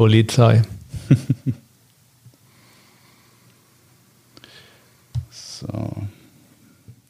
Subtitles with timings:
[0.00, 0.62] Polizei.
[5.30, 5.66] so.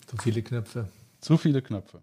[0.09, 0.89] Zu viele Knöpfe.
[1.21, 2.01] Zu viele Knöpfe.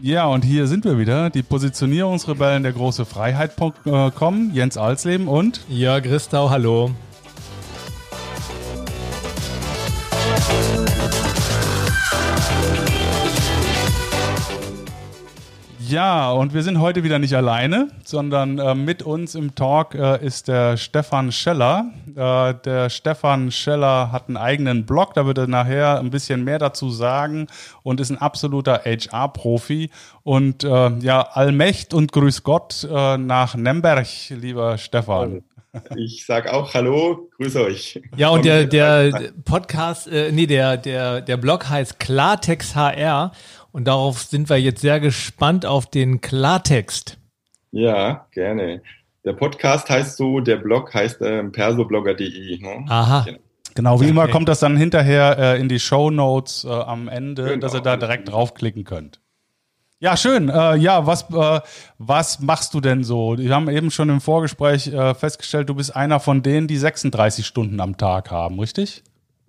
[0.00, 1.28] Ja, und hier sind wir wieder.
[1.28, 6.92] Die Positionierungsrebellen der große Freiheit.com, Jens Alsleben und Jörg Christau, hallo.
[15.92, 20.24] Ja, und wir sind heute wieder nicht alleine, sondern äh, mit uns im Talk äh,
[20.24, 21.84] ist der Stefan Scheller.
[22.16, 26.58] Äh, der Stefan Scheller hat einen eigenen Blog, da wird er nachher ein bisschen mehr
[26.58, 27.46] dazu sagen
[27.82, 29.90] und ist ein absoluter HR-Profi.
[30.22, 35.44] Und äh, ja, Allmächt und Grüß Gott äh, nach Nemberg, lieber Stefan.
[35.96, 38.00] Ich sag auch Hallo, grüße euch.
[38.16, 43.32] Ja, und der, der Podcast, äh, nee, der, der, der Blog heißt Klartext HR
[43.72, 47.18] und darauf sind wir jetzt sehr gespannt auf den Klartext.
[47.70, 48.82] Ja, gerne.
[49.24, 52.58] Der Podcast heißt so, der Blog heißt äh, persoblogger.de.
[52.58, 52.84] Ne?
[52.88, 53.22] Aha.
[53.24, 53.38] Genau.
[53.74, 54.10] Genau, wie okay.
[54.10, 57.56] immer kommt das dann hinterher äh, in die Show Notes äh, am Ende, genau.
[57.56, 59.20] dass ihr da direkt draufklicken könnt.
[59.98, 60.48] Ja, schön.
[60.48, 61.60] Äh, ja, was, äh,
[61.96, 63.38] was machst du denn so?
[63.38, 67.46] Wir haben eben schon im Vorgespräch äh, festgestellt, du bist einer von denen, die 36
[67.46, 69.04] Stunden am Tag haben, richtig?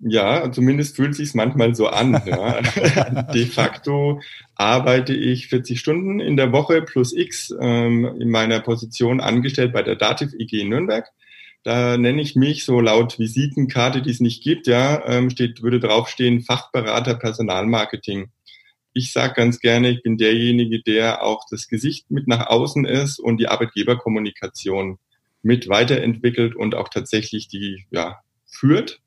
[0.06, 2.20] Ja, zumindest fühlt sich manchmal so an.
[2.26, 2.60] Ja.
[3.32, 4.20] De facto
[4.54, 9.82] arbeite ich 40 Stunden in der Woche plus X ähm, in meiner Position angestellt bei
[9.82, 11.08] der Dativ IG in Nürnberg.
[11.62, 15.80] Da nenne ich mich so laut Visitenkarte, die es nicht gibt, ja, ähm, steht, würde
[15.80, 18.28] draufstehen Fachberater Personalmarketing.
[18.92, 23.18] Ich sage ganz gerne, ich bin derjenige, der auch das Gesicht mit nach außen ist
[23.18, 24.98] und die Arbeitgeberkommunikation
[25.42, 29.00] mit weiterentwickelt und auch tatsächlich die ja, führt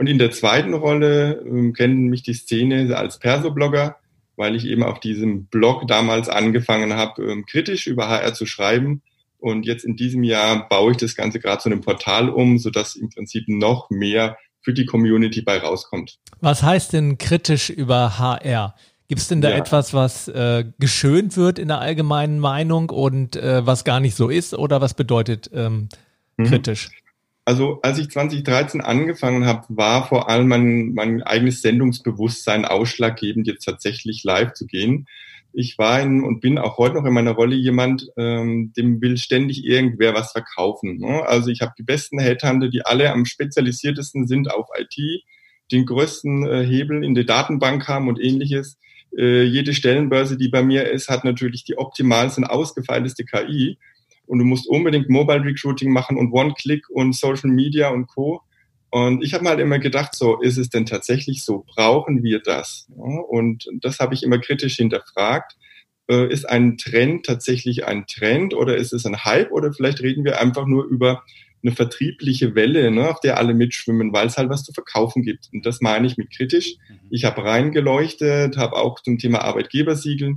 [0.00, 3.96] und in der zweiten Rolle ähm, kennen mich die Szene als Perso-Blogger,
[4.34, 9.02] weil ich eben auf diesem Blog damals angefangen habe, ähm, kritisch über HR zu schreiben.
[9.40, 12.96] Und jetzt in diesem Jahr baue ich das Ganze gerade zu einem Portal um, sodass
[12.96, 16.18] im Prinzip noch mehr für die Community bei rauskommt.
[16.40, 18.74] Was heißt denn kritisch über HR?
[19.06, 19.58] Gibt es denn da ja.
[19.58, 24.30] etwas, was äh, geschönt wird in der allgemeinen Meinung und äh, was gar nicht so
[24.30, 24.54] ist?
[24.54, 25.90] Oder was bedeutet ähm,
[26.38, 26.44] mhm.
[26.46, 26.88] kritisch?
[26.88, 27.09] Mhm.
[27.44, 33.64] Also als ich 2013 angefangen habe, war vor allem mein, mein eigenes Sendungsbewusstsein ausschlaggebend, jetzt
[33.64, 35.06] tatsächlich live zu gehen.
[35.52, 39.16] Ich war in, und bin auch heute noch in meiner Rolle jemand, ähm, dem will
[39.16, 40.98] ständig irgendwer was verkaufen.
[40.98, 41.26] Ne?
[41.26, 45.24] Also ich habe die besten Headhunter, die alle am spezialisiertesten sind auf IT,
[45.72, 48.78] den größten äh, Hebel in der Datenbank haben und ähnliches.
[49.16, 53.78] Äh, jede Stellenbörse, die bei mir ist, hat natürlich die optimalsten, ausgefeilteste KI
[54.30, 58.42] und du musst unbedingt Mobile Recruiting machen und One-Click und Social Media und Co.
[58.90, 61.64] Und ich habe mal halt immer gedacht, so ist es denn tatsächlich so?
[61.74, 62.86] Brauchen wir das?
[62.96, 65.56] Und das habe ich immer kritisch hinterfragt.
[66.08, 70.24] Äh, ist ein Trend tatsächlich ein Trend oder ist es ein Hype oder vielleicht reden
[70.24, 71.24] wir einfach nur über
[71.64, 75.48] eine vertriebliche Welle, ne, auf der alle mitschwimmen, weil es halt was zu verkaufen gibt.
[75.52, 76.76] Und das meine ich mit kritisch.
[76.88, 76.98] Mhm.
[77.10, 80.36] Ich habe reingeleuchtet, habe auch zum Thema Arbeitgebersiegel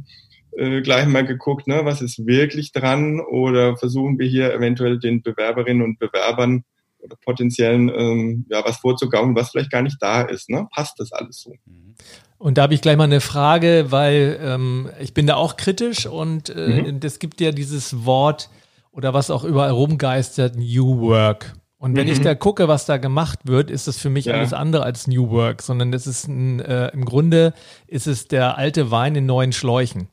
[0.57, 5.21] äh, gleich mal geguckt, ne, was ist wirklich dran oder versuchen wir hier eventuell den
[5.21, 6.63] Bewerberinnen und Bewerbern
[6.99, 10.49] oder potenziellen ähm, ja was vorzugaukeln, was vielleicht gar nicht da ist.
[10.49, 10.67] Ne?
[10.73, 11.53] Passt das alles so?
[11.65, 11.95] Mhm.
[12.37, 16.05] Und da habe ich gleich mal eine Frage, weil ähm, ich bin da auch kritisch
[16.05, 16.99] und äh, mhm.
[17.01, 18.49] es gibt ja dieses Wort
[18.91, 21.53] oder was auch überall rumgeistert, New Work.
[21.77, 22.13] Und wenn mhm.
[22.13, 24.35] ich da gucke, was da gemacht wird, ist das für mich ja.
[24.35, 27.53] alles andere als New Work, sondern das ist ein, äh, im Grunde
[27.87, 30.07] ist es der alte Wein in neuen Schläuchen.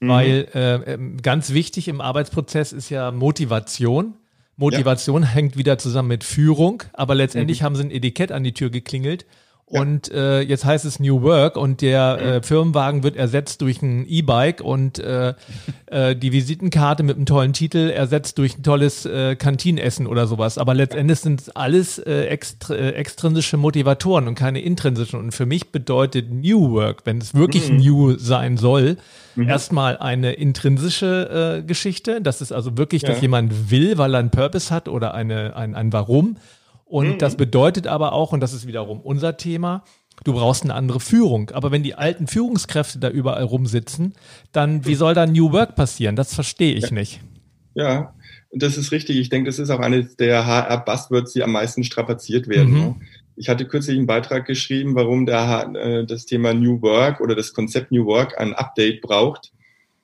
[0.00, 0.08] Mhm.
[0.08, 4.14] Weil äh, ähm, ganz wichtig im Arbeitsprozess ist ja Motivation.
[4.56, 5.28] Motivation ja.
[5.34, 7.64] hängt wieder zusammen mit Führung, aber letztendlich mhm.
[7.64, 9.26] haben sie ein Etikett an die Tür geklingelt
[9.70, 14.04] und äh, jetzt heißt es New Work und der äh, Firmenwagen wird ersetzt durch ein
[14.04, 15.34] E-Bike und äh,
[15.86, 20.58] äh, die Visitenkarte mit einem tollen Titel ersetzt durch ein tolles äh, Kantinenessen oder sowas.
[20.58, 25.20] Aber letztendlich sind alles äh, extr äh, extrinsische Motivatoren und keine intrinsischen.
[25.20, 27.76] Und für mich bedeutet New Work, wenn es wirklich mhm.
[27.76, 28.96] new sein soll,
[29.36, 29.48] mhm.
[29.48, 32.20] erstmal eine intrinsische äh, Geschichte.
[32.20, 33.10] Das ist also wirklich, ja.
[33.10, 36.38] dass jemand will, weil er einen Purpose hat oder eine, ein, ein Warum.
[36.90, 37.18] Und mhm.
[37.18, 39.84] das bedeutet aber auch, und das ist wiederum unser Thema,
[40.24, 41.50] du brauchst eine andere Führung.
[41.50, 44.14] Aber wenn die alten Führungskräfte da überall rumsitzen,
[44.50, 46.16] dann wie soll da New Work passieren?
[46.16, 46.90] Das verstehe ich ja.
[46.90, 47.20] nicht.
[47.74, 48.12] Ja,
[48.52, 49.18] das ist richtig.
[49.18, 52.72] Ich denke, das ist auch eines der HR-Buzzwords, die am meisten strapaziert werden.
[52.72, 52.80] Mhm.
[52.80, 52.96] Ne?
[53.36, 57.54] Ich hatte kürzlich einen Beitrag geschrieben, warum der, äh, das Thema New Work oder das
[57.54, 59.52] Konzept New Work ein Update braucht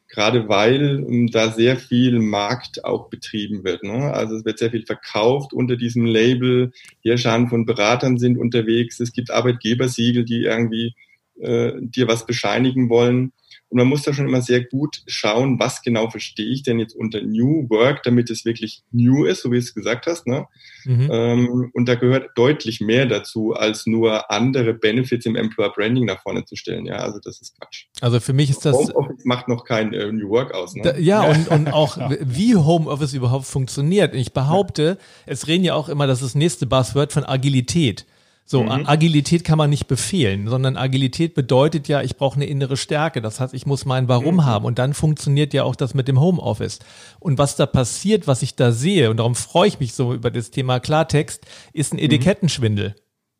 [0.08, 3.82] gerade weil ähm, da sehr viel Markt auch betrieben wird.
[3.82, 4.12] Ne?
[4.12, 6.72] Also es wird sehr viel verkauft unter diesem Label.
[7.02, 9.00] Herrscher von Beratern sind unterwegs.
[9.00, 10.94] Es gibt Arbeitgebersiegel, die irgendwie
[11.40, 13.32] äh, dir was bescheinigen wollen.
[13.68, 16.94] Und man muss da schon immer sehr gut schauen, was genau verstehe ich denn jetzt
[16.94, 20.26] unter New Work, damit es wirklich new ist, so wie du es gesagt hast.
[20.26, 20.46] Ne?
[20.84, 21.08] Mhm.
[21.10, 26.22] Ähm, und da gehört deutlich mehr dazu, als nur andere Benefits im Employer Branding nach
[26.22, 26.86] vorne zu stellen.
[26.86, 27.86] Ja, also das ist Quatsch.
[28.00, 28.76] Also für mich ist das.
[28.76, 30.76] Homeoffice macht noch kein äh, New Work aus.
[30.76, 30.82] Ne?
[30.82, 34.14] Da, ja, und, und auch wie Homeoffice überhaupt funktioniert.
[34.14, 34.96] Ich behaupte,
[35.26, 38.06] es reden ja auch immer, das ist das nächste Buzzword von Agilität.
[38.48, 38.86] So, mhm.
[38.86, 43.20] Agilität kann man nicht befehlen, sondern Agilität bedeutet ja, ich brauche eine innere Stärke.
[43.20, 44.44] Das heißt, ich muss mein Warum mhm.
[44.44, 46.78] haben und dann funktioniert ja auch das mit dem Homeoffice.
[47.18, 50.30] Und was da passiert, was ich da sehe, und darum freue ich mich so über
[50.30, 52.04] das Thema Klartext, ist ein mhm.
[52.04, 52.94] Etikettenschwindel.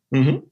[0.09, 0.43] Mhm.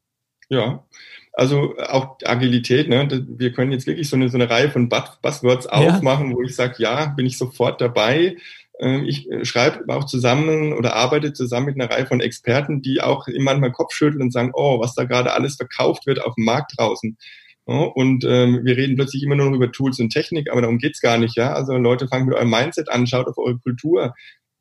[0.48, 0.86] Ja.
[1.34, 3.26] Also auch Agilität, ne?
[3.28, 6.36] wir können jetzt wirklich so eine, so eine Reihe von Buzzwords aufmachen, ja.
[6.36, 8.38] wo ich sage, ja, bin ich sofort dabei.
[8.80, 13.02] Ähm, ich äh, schreibe auch zusammen oder arbeite zusammen mit einer Reihe von Experten, die
[13.02, 16.36] auch immer manchmal Kopf schütteln und sagen, oh, was da gerade alles verkauft wird auf
[16.36, 17.18] dem Markt draußen.
[17.66, 21.02] und ähm, wir reden plötzlich immer nur noch über Tools und Technik, aber darum geht's
[21.02, 21.36] gar nicht.
[21.36, 21.54] Ja?
[21.54, 24.14] Also Leute, fangen mit eurem Mindset an, schaut auf eure Kultur.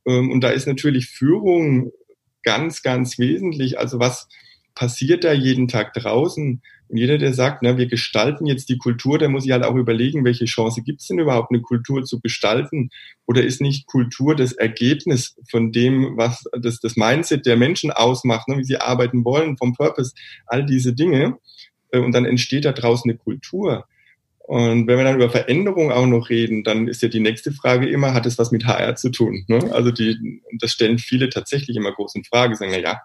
[0.07, 1.93] Ähm, und da ist natürlich Führung
[2.43, 3.79] ganz, ganz wesentlich.
[3.79, 4.29] Also was
[4.75, 6.63] passiert da jeden Tag draußen?
[6.89, 9.75] Und jeder, der sagt, na, wir gestalten jetzt die Kultur, der muss sich halt auch
[9.75, 12.91] überlegen, welche Chance gibt es denn überhaupt, eine Kultur zu gestalten?
[13.27, 18.49] Oder ist nicht Kultur das Ergebnis von dem, was das, das Mindset der Menschen ausmacht,
[18.49, 20.15] ne, wie sie arbeiten wollen, vom Purpose,
[20.47, 21.39] all diese Dinge.
[21.91, 23.87] Äh, und dann entsteht da draußen eine Kultur.
[24.47, 27.89] Und wenn wir dann über Veränderung auch noch reden, dann ist ja die nächste Frage
[27.89, 29.45] immer, hat es was mit HR zu tun?
[29.49, 29.71] Ne?
[29.73, 33.01] Also die, das stellen viele tatsächlich immer groß in Frage, sagen, na ja,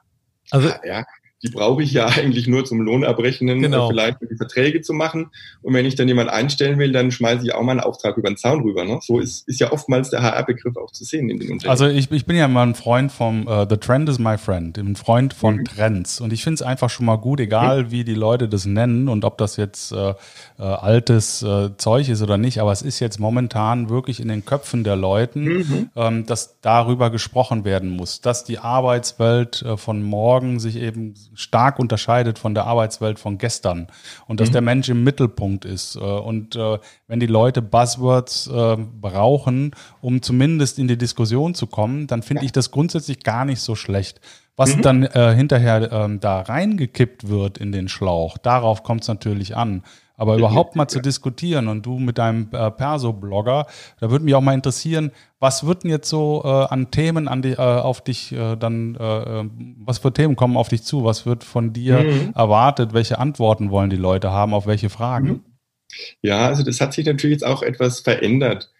[0.52, 1.06] also, HR,
[1.42, 3.90] die brauche ich ja eigentlich nur zum Lohnabrechnen, genau.
[3.90, 5.32] vielleicht die Verträge zu machen.
[5.62, 8.30] Und wenn ich dann jemanden einstellen will, dann schmeiße ich auch mal einen Auftrag über
[8.30, 8.84] den Zaun rüber.
[8.84, 9.00] Ne?
[9.02, 11.72] So ist, ist ja oftmals der HR-Begriff auch zu sehen in den Unternehmen.
[11.72, 14.78] Also ich, ich bin ja mal ein Freund vom uh, The Trend is my friend,
[14.78, 15.66] ein Freund von mhm.
[15.66, 16.22] Trends.
[16.22, 17.92] Und ich finde es einfach schon mal gut, egal mhm.
[17.92, 20.14] wie die Leute das nennen und ob das jetzt äh,
[20.60, 24.46] äh, altes äh, Zeug ist oder nicht, aber es ist jetzt momentan wirklich in den
[24.46, 25.90] Köpfen der Leuten, mhm.
[25.96, 31.80] ähm, dass darüber gesprochen werden muss, dass die Arbeitswelt äh, von morgen sich eben stark
[31.80, 33.88] unterscheidet von der Arbeitswelt von gestern
[34.28, 34.54] und dass mhm.
[34.54, 35.96] der Mensch im Mittelpunkt ist.
[35.96, 39.72] Äh, und äh, wenn die Leute Buzzwords äh, brauchen,
[40.02, 42.48] um zumindest in die Diskussion zu kommen, dann finde ja.
[42.48, 44.20] ich das grundsätzlich gar nicht so schlecht.
[44.58, 44.82] Was mhm.
[44.82, 49.84] dann äh, hinterher ähm, da reingekippt wird in den Schlauch, darauf kommt es natürlich an.
[50.20, 53.66] Aber überhaupt mal zu diskutieren und du mit deinem äh, Perso-Blogger,
[54.00, 57.42] da würde mich auch mal interessieren, was wird denn jetzt so äh, an Themen an
[57.42, 61.06] die, äh, auf dich äh, dann, äh, äh, was für Themen kommen auf dich zu?
[61.06, 62.34] Was wird von dir mhm.
[62.36, 62.94] erwartet?
[62.94, 64.54] Welche Antworten wollen die Leute haben?
[64.54, 65.28] Auf welche Fragen?
[65.28, 65.44] Mhm.
[66.22, 68.72] Ja, also das hat sich natürlich jetzt auch etwas verändert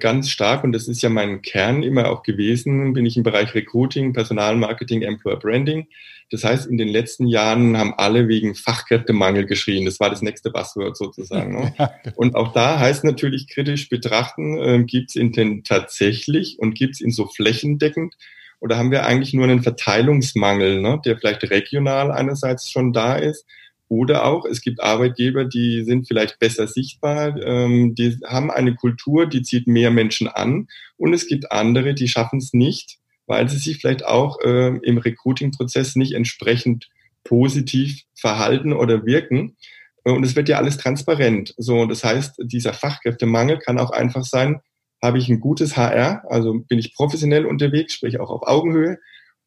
[0.00, 3.54] ganz stark und das ist ja mein Kern immer auch gewesen, bin ich im Bereich
[3.54, 5.86] Recruiting, Personalmarketing, Employer Branding.
[6.30, 9.84] Das heißt, in den letzten Jahren haben alle wegen Fachkräftemangel geschrien.
[9.84, 11.52] Das war das nächste Buzzword sozusagen.
[11.52, 11.74] Ne?
[12.02, 12.16] Genau.
[12.16, 16.94] Und auch da heißt natürlich kritisch betrachten, äh, gibt es ihn denn tatsächlich und gibt
[16.94, 18.16] es ihn so flächendeckend?
[18.60, 23.46] Oder haben wir eigentlich nur einen Verteilungsmangel, ne, der vielleicht regional einerseits schon da ist?
[23.90, 29.26] Oder auch, es gibt Arbeitgeber, die sind vielleicht besser sichtbar, ähm, die haben eine Kultur,
[29.26, 30.68] die zieht mehr Menschen an.
[30.96, 34.98] Und es gibt andere, die schaffen es nicht, weil sie sich vielleicht auch äh, im
[34.98, 36.88] Recruiting-Prozess nicht entsprechend
[37.24, 39.56] positiv verhalten oder wirken.
[40.04, 41.52] Und es wird ja alles transparent.
[41.58, 44.60] So, das heißt, dieser Fachkräftemangel kann auch einfach sein,
[45.02, 48.98] habe ich ein gutes HR, also bin ich professionell unterwegs, sprich auch auf Augenhöhe,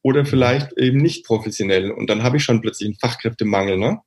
[0.02, 1.92] oder vielleicht eben nicht professionell.
[1.92, 3.78] Und dann habe ich schon plötzlich einen Fachkräftemangel.
[3.78, 4.02] Ne?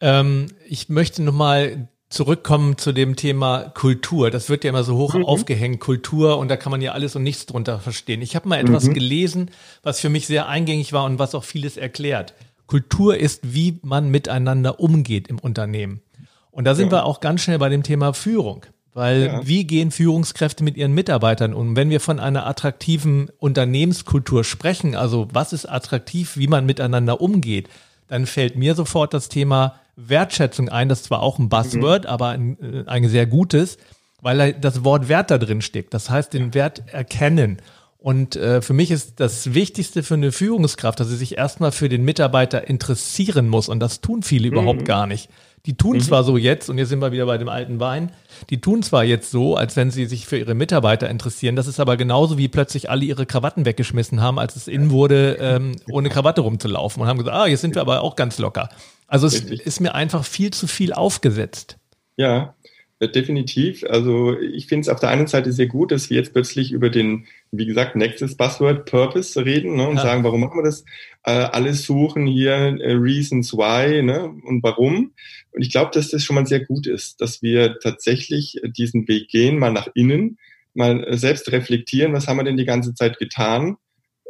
[0.00, 4.30] Ähm, ich möchte nochmal zurückkommen zu dem Thema Kultur.
[4.30, 5.24] Das wird ja immer so hoch mhm.
[5.24, 8.22] aufgehängt, Kultur, und da kann man ja alles und nichts drunter verstehen.
[8.22, 8.94] Ich habe mal etwas mhm.
[8.94, 9.50] gelesen,
[9.82, 12.34] was für mich sehr eingängig war und was auch vieles erklärt.
[12.66, 16.02] Kultur ist, wie man miteinander umgeht im Unternehmen.
[16.50, 16.98] Und da sind ja.
[16.98, 18.64] wir auch ganz schnell bei dem Thema Führung.
[18.94, 19.40] Weil ja.
[19.44, 21.74] wie gehen Führungskräfte mit ihren Mitarbeitern um?
[21.74, 27.68] Wenn wir von einer attraktiven Unternehmenskultur sprechen, also was ist attraktiv, wie man miteinander umgeht,
[28.06, 30.88] dann fällt mir sofort das Thema Wertschätzung ein.
[30.88, 32.10] Das ist zwar auch ein Buzzword, mhm.
[32.10, 33.78] aber ein, äh, ein, sehr gutes,
[34.20, 35.94] weil das Wort Wert da drin steckt.
[35.94, 37.58] Das heißt, den Wert erkennen.
[37.98, 41.88] Und äh, für mich ist das Wichtigste für eine Führungskraft, dass sie sich erstmal für
[41.88, 43.68] den Mitarbeiter interessieren muss.
[43.68, 44.52] Und das tun viele mhm.
[44.52, 45.30] überhaupt gar nicht.
[45.66, 46.00] Die tun mhm.
[46.00, 48.12] zwar so jetzt, und jetzt sind wir wieder bei dem alten Wein,
[48.50, 51.56] die tun zwar jetzt so, als wenn sie sich für ihre Mitarbeiter interessieren.
[51.56, 55.38] Das ist aber genauso wie plötzlich alle ihre Krawatten weggeschmissen haben, als es innen wurde,
[55.40, 58.68] ähm, ohne Krawatte rumzulaufen und haben gesagt, ah, jetzt sind wir aber auch ganz locker.
[59.06, 59.60] Also es Richtig.
[59.62, 61.78] ist mir einfach viel zu viel aufgesetzt.
[62.16, 62.54] Ja,
[63.00, 63.84] definitiv.
[63.88, 66.90] Also ich finde es auf der einen Seite sehr gut, dass wir jetzt plötzlich über
[66.90, 67.26] den,
[67.58, 70.02] wie gesagt, nächstes Buzzword Purpose reden ne, und ja.
[70.02, 70.84] sagen, warum machen wir das?
[71.24, 75.12] Äh, alles suchen hier äh, Reasons Why ne, und warum.
[75.52, 79.28] Und ich glaube, dass das schon mal sehr gut ist, dass wir tatsächlich diesen Weg
[79.28, 80.38] gehen, mal nach innen,
[80.74, 83.76] mal selbst reflektieren, was haben wir denn die ganze Zeit getan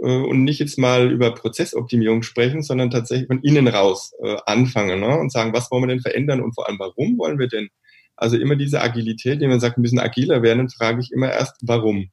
[0.01, 5.01] äh, und nicht jetzt mal über Prozessoptimierung sprechen, sondern tatsächlich von innen raus äh, anfangen
[5.01, 5.19] ne?
[5.19, 7.69] und sagen, was wollen wir denn verändern und vor allem, warum wollen wir denn?
[8.17, 11.33] Also immer diese Agilität, die man sagt, wir müssen agiler werden, dann frage ich immer
[11.33, 12.11] erst, warum?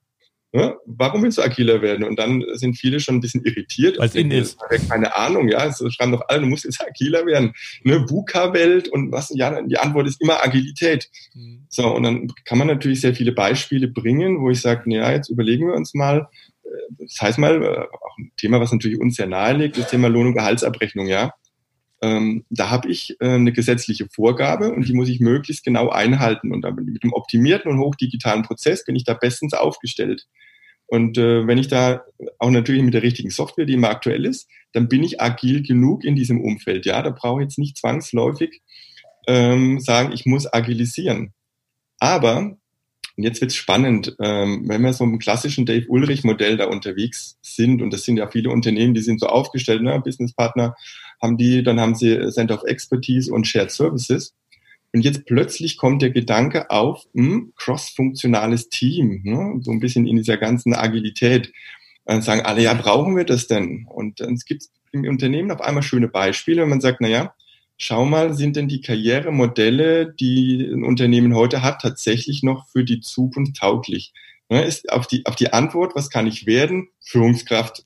[0.53, 0.75] Ne?
[0.85, 2.03] Warum willst du agiler werden?
[2.03, 3.97] Und dann sind viele schon ein bisschen irritiert.
[3.97, 4.59] Weil es innen ist.
[4.89, 5.65] Keine Ahnung, ja.
[5.65, 7.53] Es schreiben doch alle, du musst jetzt agiler werden.
[7.83, 8.05] Ne?
[8.09, 9.31] VUCA-Welt und was?
[9.33, 11.09] Ja, die Antwort ist immer Agilität.
[11.33, 11.65] Mhm.
[11.69, 15.29] So, und dann kann man natürlich sehr viele Beispiele bringen, wo ich sage, ja, jetzt
[15.29, 16.27] überlegen wir uns mal,
[16.99, 20.09] das heißt mal, äh, auch ein Thema, was natürlich uns sehr nahe liegt, das Thema
[20.09, 21.33] Lohn- und Gehaltsabrechnung, ja.
[22.01, 26.51] Ähm, da habe ich äh, eine gesetzliche Vorgabe und die muss ich möglichst genau einhalten.
[26.51, 30.27] Und mit dem optimierten und hochdigitalen Prozess bin ich da bestens aufgestellt.
[30.87, 32.03] Und äh, wenn ich da
[32.39, 36.03] auch natürlich mit der richtigen Software, die immer aktuell ist, dann bin ich agil genug
[36.03, 36.85] in diesem Umfeld.
[36.85, 38.61] Ja, da brauche ich jetzt nicht zwangsläufig
[39.27, 41.33] ähm, sagen, ich muss agilisieren.
[41.99, 42.57] Aber
[43.17, 47.81] und jetzt wird's spannend, ähm, wenn wir so im klassischen Dave Ulrich-Modell da unterwegs sind,
[47.81, 50.75] und das sind ja viele Unternehmen, die sind so aufgestellt, ne, Businesspartner
[51.21, 54.33] haben die, dann haben sie Center of Expertise und Shared Services.
[54.93, 60.17] Und jetzt plötzlich kommt der Gedanke auf, hm, cross-funktionales Team, ne, so ein bisschen in
[60.17, 61.53] dieser ganzen Agilität.
[62.05, 63.85] Dann sagen alle, ja, brauchen wir das denn?
[63.87, 67.33] Und dann gibt es im Unternehmen auf einmal schöne Beispiele, wenn man sagt, na ja,
[67.77, 72.99] schau mal, sind denn die Karrieremodelle, die ein Unternehmen heute hat, tatsächlich noch für die
[72.99, 74.13] Zukunft tauglich?
[74.49, 76.89] Ne, ist auf die, auf die Antwort, was kann ich werden?
[76.99, 77.85] Führungskraft.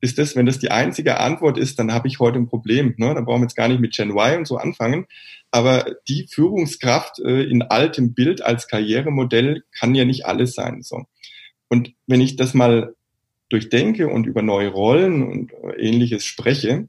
[0.00, 2.94] Ist das, wenn das die einzige Antwort ist, dann habe ich heute ein Problem.
[2.96, 3.14] Ne?
[3.14, 5.06] Da brauchen wir jetzt gar nicht mit Gen Y und so anfangen.
[5.50, 10.82] Aber die Führungskraft äh, in altem Bild als Karrieremodell kann ja nicht alles sein.
[10.82, 11.04] So.
[11.68, 12.94] Und wenn ich das mal
[13.50, 16.88] durchdenke und über neue Rollen und äh, ähnliches spreche,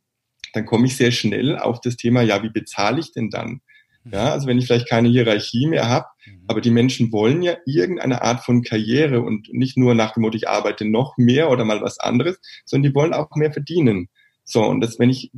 [0.53, 3.61] dann komme ich sehr schnell auf das Thema, ja, wie bezahle ich denn dann?
[4.09, 6.43] Ja, also wenn ich vielleicht keine Hierarchie mehr habe, mhm.
[6.47, 10.37] aber die Menschen wollen ja irgendeine Art von Karriere und nicht nur nach dem Motto,
[10.37, 14.09] ich arbeite noch mehr oder mal was anderes, sondern die wollen auch mehr verdienen.
[14.43, 15.31] So, und das, wenn ich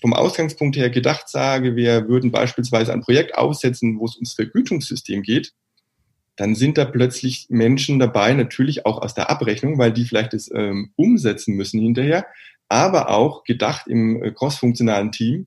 [0.00, 5.22] vom Ausgangspunkt her gedacht sage, wir würden beispielsweise ein Projekt aufsetzen, wo es ums Vergütungssystem
[5.22, 5.52] geht,
[6.36, 10.50] dann sind da plötzlich Menschen dabei, natürlich auch aus der Abrechnung, weil die vielleicht das
[10.54, 12.26] ähm, umsetzen müssen hinterher,
[12.68, 15.46] aber auch gedacht im äh, crossfunktionalen Team,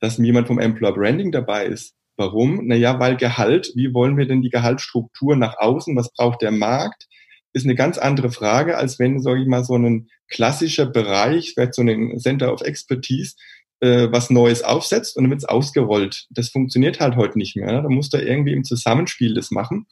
[0.00, 1.94] dass jemand vom Employer Branding dabei ist.
[2.16, 2.66] Warum?
[2.66, 7.06] Naja, weil Gehalt, wie wollen wir denn die Gehaltsstruktur nach außen, was braucht der Markt,
[7.52, 11.74] ist eine ganz andere Frage, als wenn, sage ich mal, so ein klassischer Bereich, vielleicht
[11.74, 13.36] so ein Center of Expertise,
[13.80, 16.26] äh, was Neues aufsetzt und dann wird es ausgerollt.
[16.30, 17.66] Das funktioniert halt heute nicht mehr.
[17.66, 17.82] Ne?
[17.82, 19.86] Da muss da irgendwie im Zusammenspiel das machen.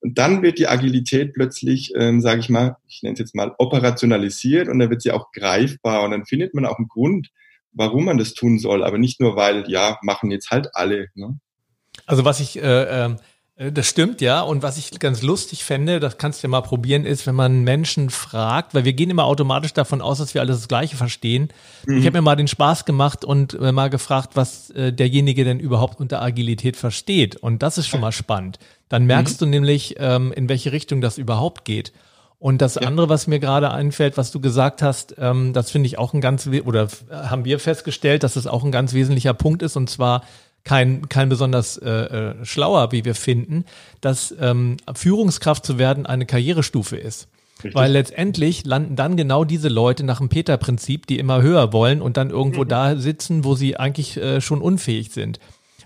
[0.00, 3.54] Und dann wird die Agilität plötzlich, ähm, sage ich mal, ich nenne es jetzt mal
[3.58, 7.28] operationalisiert und dann wird sie auch greifbar und dann findet man auch einen Grund,
[7.72, 11.08] warum man das tun soll, aber nicht nur, weil, ja, machen jetzt halt alle.
[11.14, 11.38] Ne?
[12.06, 13.16] Also was ich äh, ähm,
[13.60, 14.40] äh, das stimmt, ja.
[14.40, 17.62] Und was ich ganz lustig fände, das kannst du ja mal probieren, ist, wenn man
[17.62, 21.48] Menschen fragt, weil wir gehen immer automatisch davon aus, dass wir alles das Gleiche verstehen.
[21.86, 21.98] Mhm.
[21.98, 25.60] Ich habe mir mal den Spaß gemacht und äh, mal gefragt, was äh, derjenige denn
[25.60, 27.36] überhaupt unter Agilität versteht.
[27.36, 28.58] Und das ist schon mal spannend.
[28.88, 29.44] Dann merkst mhm.
[29.44, 31.92] du nämlich, ähm, in welche Richtung das überhaupt geht.
[32.40, 32.82] Und das ja.
[32.82, 36.22] andere, was mir gerade einfällt, was du gesagt hast, ähm, das finde ich auch ein
[36.22, 39.90] ganz, oder haben wir festgestellt, dass es das auch ein ganz wesentlicher Punkt ist, und
[39.90, 40.22] zwar
[40.64, 43.66] kein, kein besonders äh, äh, schlauer, wie wir finden,
[44.00, 47.28] dass ähm, Führungskraft zu werden eine Karrierestufe ist.
[47.56, 47.74] Richtig.
[47.74, 52.16] Weil letztendlich landen dann genau diese Leute nach dem Peter-Prinzip, die immer höher wollen und
[52.16, 52.68] dann irgendwo mhm.
[52.68, 55.40] da sitzen, wo sie eigentlich äh, schon unfähig sind.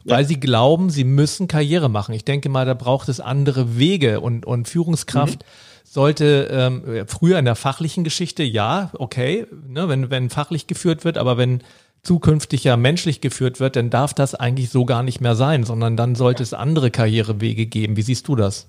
[0.04, 0.16] Ja.
[0.16, 2.14] Weil sie glauben, sie müssen Karriere machen.
[2.14, 5.46] Ich denke mal, da braucht es andere Wege und, und Führungskraft mhm.
[5.94, 11.16] Sollte ähm, früher in der fachlichen Geschichte, ja, okay, ne, wenn, wenn fachlich geführt wird,
[11.16, 11.62] aber wenn
[12.02, 15.96] zukünftig ja menschlich geführt wird, dann darf das eigentlich so gar nicht mehr sein, sondern
[15.96, 17.96] dann sollte es andere Karrierewege geben.
[17.96, 18.68] Wie siehst du das?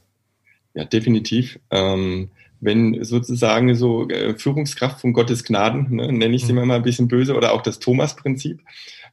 [0.76, 1.60] Ja, definitiv.
[1.72, 2.30] Ähm,
[2.62, 6.68] wenn sozusagen so äh, Führungskraft von Gottes Gnaden, ne, nenne ich sie mhm.
[6.68, 8.62] mal ein bisschen böse, oder auch das Thomas-Prinzip,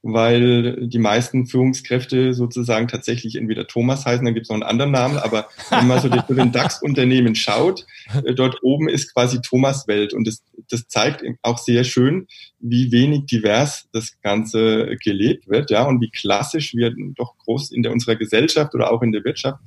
[0.03, 4.91] weil die meisten Führungskräfte sozusagen tatsächlich entweder Thomas heißen, dann gibt es noch einen anderen
[4.91, 7.87] Namen, aber wenn man so den DAX-Unternehmen schaut,
[8.25, 12.27] äh, dort oben ist quasi Thomas Welt und das, das zeigt auch sehr schön,
[12.59, 17.85] wie wenig divers das Ganze gelebt wird, ja, und wie klassisch wir doch groß in
[17.85, 19.61] der, unserer Gesellschaft oder auch in der Wirtschaft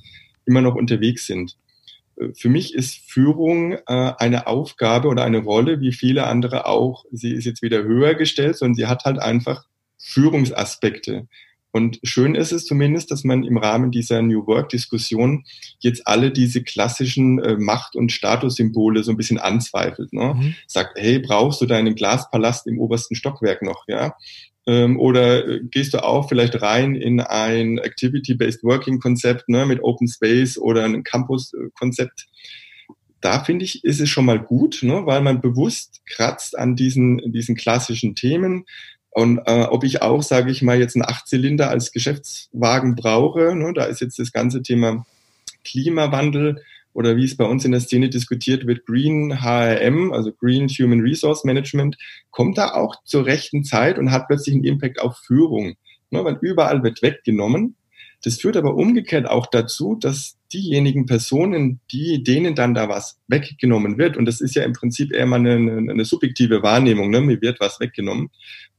[0.46, 1.56] immer noch unterwegs sind.
[2.18, 7.06] Äh, für mich ist Führung äh, eine Aufgabe oder eine Rolle, wie viele andere auch.
[7.12, 9.66] Sie ist jetzt wieder höher gestellt, sondern sie hat halt einfach
[10.06, 11.28] Führungsaspekte.
[11.72, 15.44] Und schön ist es zumindest, dass man im Rahmen dieser New Work-Diskussion
[15.80, 20.14] jetzt alle diese klassischen äh, Macht- und Statussymbole so ein bisschen anzweifelt.
[20.14, 20.36] Ne?
[20.36, 20.56] Mhm.
[20.68, 23.84] Sagt, hey, brauchst du deinen Glaspalast im obersten Stockwerk noch?
[23.90, 24.16] Ja,
[24.68, 30.08] ähm, oder äh, gehst du auch vielleicht rein in ein Activity-Based Working-Konzept ne, mit Open
[30.08, 32.28] Space oder ein Campus-Konzept?
[33.22, 37.32] Da finde ich, ist es schon mal gut, ne, weil man bewusst kratzt an diesen,
[37.32, 38.66] diesen klassischen Themen.
[39.16, 43.72] Und äh, ob ich auch, sage ich mal, jetzt einen Achtzylinder als Geschäftswagen brauche, ne,
[43.74, 45.06] da ist jetzt das ganze Thema
[45.64, 50.68] Klimawandel oder wie es bei uns in der Szene diskutiert wird, Green HRM, also Green
[50.68, 51.98] Human Resource Management,
[52.30, 55.76] kommt da auch zur rechten Zeit und hat plötzlich einen Impact auf Führung.
[56.10, 57.78] Ne, weil überall wird weggenommen.
[58.24, 63.98] Das führt aber umgekehrt auch dazu, dass diejenigen Personen, die denen dann da was weggenommen
[63.98, 67.22] wird, und das ist ja im Prinzip eher mal eine, eine subjektive Wahrnehmung, ne?
[67.22, 68.30] mir wird was weggenommen.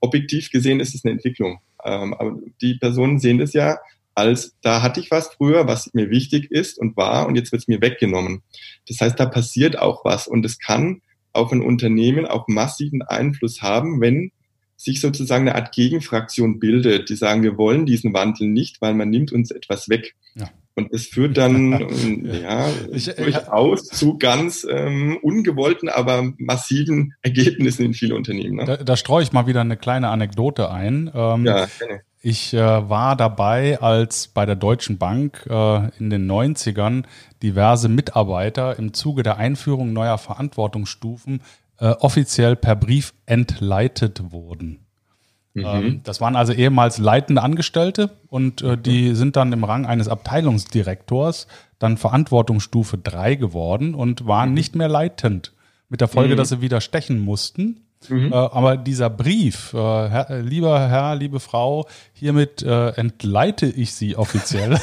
[0.00, 1.60] Objektiv gesehen ist es eine Entwicklung.
[1.84, 3.78] Ähm, aber die Personen sehen das ja
[4.16, 7.62] als, da hatte ich was früher, was mir wichtig ist und war, und jetzt wird
[7.62, 8.42] es mir weggenommen.
[8.88, 11.02] Das heißt, da passiert auch was und es kann
[11.34, 14.32] auf ein Unternehmen auch massiven Einfluss haben, wenn
[14.86, 19.10] sich sozusagen eine Art Gegenfraktion bildet, die sagen, wir wollen diesen Wandel nicht, weil man
[19.10, 20.14] nimmt uns etwas weg.
[20.34, 20.48] Ja.
[20.76, 21.72] Und es führt dann
[22.42, 28.56] ja, ich, durchaus zu ganz ähm, ungewollten, aber massiven Ergebnissen in vielen Unternehmen.
[28.56, 28.64] Ne?
[28.64, 31.10] Da, da streue ich mal wieder eine kleine Anekdote ein.
[31.14, 32.02] Ähm, ja, gerne.
[32.22, 37.04] Ich äh, war dabei, als bei der Deutschen Bank äh, in den 90ern
[37.42, 41.40] diverse Mitarbeiter im Zuge der Einführung neuer Verantwortungsstufen
[41.78, 44.86] äh, offiziell per Brief entleitet wurden.
[45.54, 45.64] Mhm.
[45.64, 50.08] Ähm, das waren also ehemals leitende Angestellte und äh, die sind dann im Rang eines
[50.08, 51.46] Abteilungsdirektors
[51.78, 54.54] dann Verantwortungsstufe 3 geworden und waren mhm.
[54.54, 55.52] nicht mehr leitend.
[55.88, 56.38] Mit der Folge, mhm.
[56.38, 57.85] dass sie wieder stechen mussten.
[58.08, 58.32] Mhm.
[58.32, 63.94] Äh, aber dieser Brief, äh, Herr, äh, lieber Herr, liebe Frau, hiermit äh, entleite ich
[63.94, 64.70] Sie offiziell.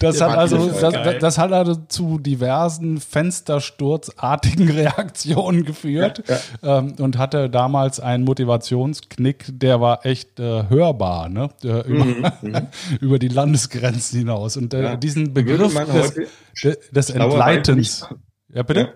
[0.00, 6.78] das, hat also, das, das, hat also zu diversen fenstersturzartigen Reaktionen geführt ja, ja.
[6.78, 11.48] Ähm, und hatte damals einen Motivationsknick, der war echt hörbar, ne?
[11.64, 12.66] Äh, über, mhm, mhm.
[13.00, 14.56] über, die Landesgrenzen hinaus.
[14.56, 14.96] Und ja.
[14.96, 18.06] diesen Begriff des, des Entleitens.
[18.52, 18.94] Ja, bitte?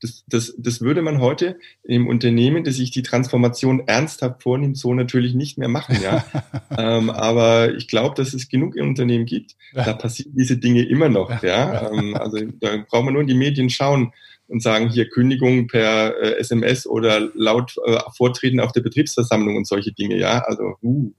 [0.00, 4.94] Das, das, das würde man heute im Unternehmen, das sich die Transformation ernsthaft vornimmt, so
[4.94, 5.98] natürlich nicht mehr machen.
[6.02, 6.24] Ja?
[6.78, 11.42] ähm, aber ich glaube, dass es genug Unternehmen gibt, da passieren diese Dinge immer noch.
[11.42, 11.90] Ja?
[11.90, 14.12] Ähm, also da braucht man nur in die Medien schauen
[14.50, 19.66] und sagen, hier Kündigung per äh, SMS oder laut äh, Vortreten auf der Betriebsversammlung und
[19.66, 20.16] solche Dinge.
[20.16, 21.12] Ja, also uh,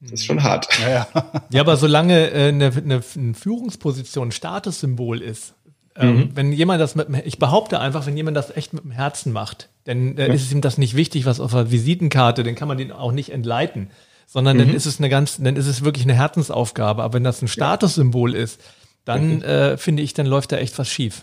[0.00, 0.66] das ist schon hart.
[0.80, 1.32] Ja, ja.
[1.50, 5.54] ja aber solange äh, eine, eine, eine Führungsposition ein Statussymbol ist,
[6.00, 6.30] mhm.
[6.34, 9.68] wenn jemand das mit, ich behaupte einfach, wenn jemand das echt mit dem Herzen macht,
[9.84, 10.34] dann äh, ja.
[10.34, 13.30] ist ihm das nicht wichtig, was auf der Visitenkarte, dann kann man den auch nicht
[13.30, 13.90] entleiten,
[14.26, 14.60] sondern mhm.
[14.60, 17.02] dann ist es eine ganz, dann ist es wirklich eine Herzensaufgabe.
[17.02, 18.60] Aber wenn das ein Statussymbol ist,
[19.04, 21.22] dann äh, finde ich, dann läuft da echt was schief.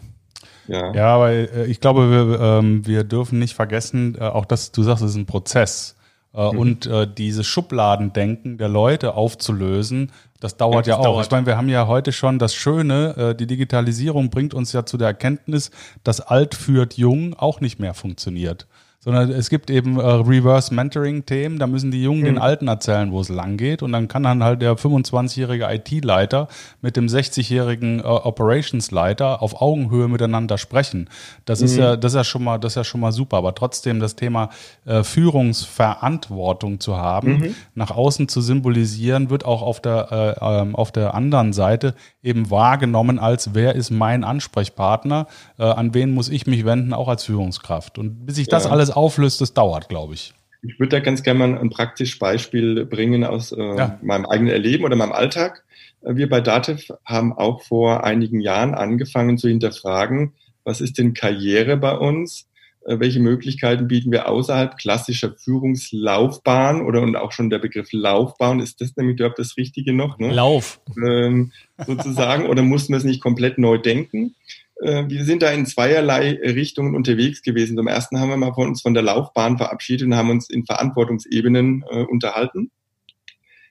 [0.68, 4.72] Ja, ja aber äh, ich glaube, wir, ähm, wir dürfen nicht vergessen, äh, auch das,
[4.72, 5.96] du sagst, es ist ein Prozess.
[6.34, 6.60] Äh, mhm.
[6.60, 10.12] Und äh, dieses Schubladendenken der Leute aufzulösen,
[10.44, 11.04] das dauert ja, das ja auch.
[11.16, 11.26] Dauert.
[11.26, 14.86] Ich meine, wir haben ja heute schon das Schöne, äh, die Digitalisierung bringt uns ja
[14.86, 15.72] zu der Erkenntnis,
[16.04, 18.68] dass alt führt jung auch nicht mehr funktioniert
[19.04, 22.26] sondern es gibt eben äh, Reverse Mentoring-Themen, da müssen die Jungen mhm.
[22.26, 26.48] den Alten erzählen, wo es lang geht und dann kann dann halt der 25-jährige IT-Leiter
[26.82, 31.10] mit dem 60-jährigen äh, Operations-Leiter auf Augenhöhe miteinander sprechen.
[31.44, 31.66] Das mhm.
[31.66, 34.00] ist ja, das ist ja schon mal, das ist ja schon mal super, aber trotzdem
[34.00, 34.50] das Thema
[34.86, 37.56] äh, Führungsverantwortung zu haben, mhm.
[37.76, 42.50] nach außen zu symbolisieren, wird auch auf der, äh, ähm, auf der anderen Seite eben
[42.50, 45.28] wahrgenommen als wer ist mein Ansprechpartner,
[45.64, 47.98] äh, an wen muss ich mich wenden, auch als Führungskraft.
[47.98, 48.72] Und bis ich das ja.
[48.72, 50.34] alles auflöst, das dauert, glaube ich.
[50.62, 54.00] Ich würde da ganz gerne mal ein praktisches Beispiel bringen aus äh, ja.
[54.02, 55.64] meinem eigenen Erleben oder meinem Alltag.
[56.02, 60.34] Wir bei Dativ haben auch vor einigen Jahren angefangen zu hinterfragen,
[60.66, 62.48] was ist denn Karriere bei uns?
[62.86, 68.60] Äh, welche Möglichkeiten bieten wir außerhalb klassischer Führungslaufbahn oder und auch schon der Begriff Laufbahn,
[68.60, 70.20] ist das nämlich überhaupt das Richtige noch?
[70.20, 70.34] Ne?
[70.34, 70.82] Lauf.
[71.02, 71.52] Ähm,
[71.86, 74.36] sozusagen, oder mussten wir es nicht komplett neu denken?
[74.84, 77.78] Äh, wir sind da in zweierlei Richtungen unterwegs gewesen.
[77.78, 80.66] Zum ersten haben wir mal von uns von der Laufbahn verabschiedet und haben uns in
[80.66, 82.70] Verantwortungsebenen äh, unterhalten.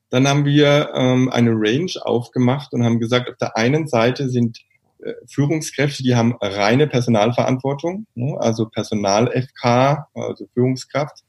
[0.08, 4.60] Dann haben wir ähm, eine Range aufgemacht und haben gesagt, auf der einen Seite sind
[5.02, 11.24] äh, Führungskräfte, die haben reine Personalverantwortung, ne, also Personal-FK, also Führungskraft.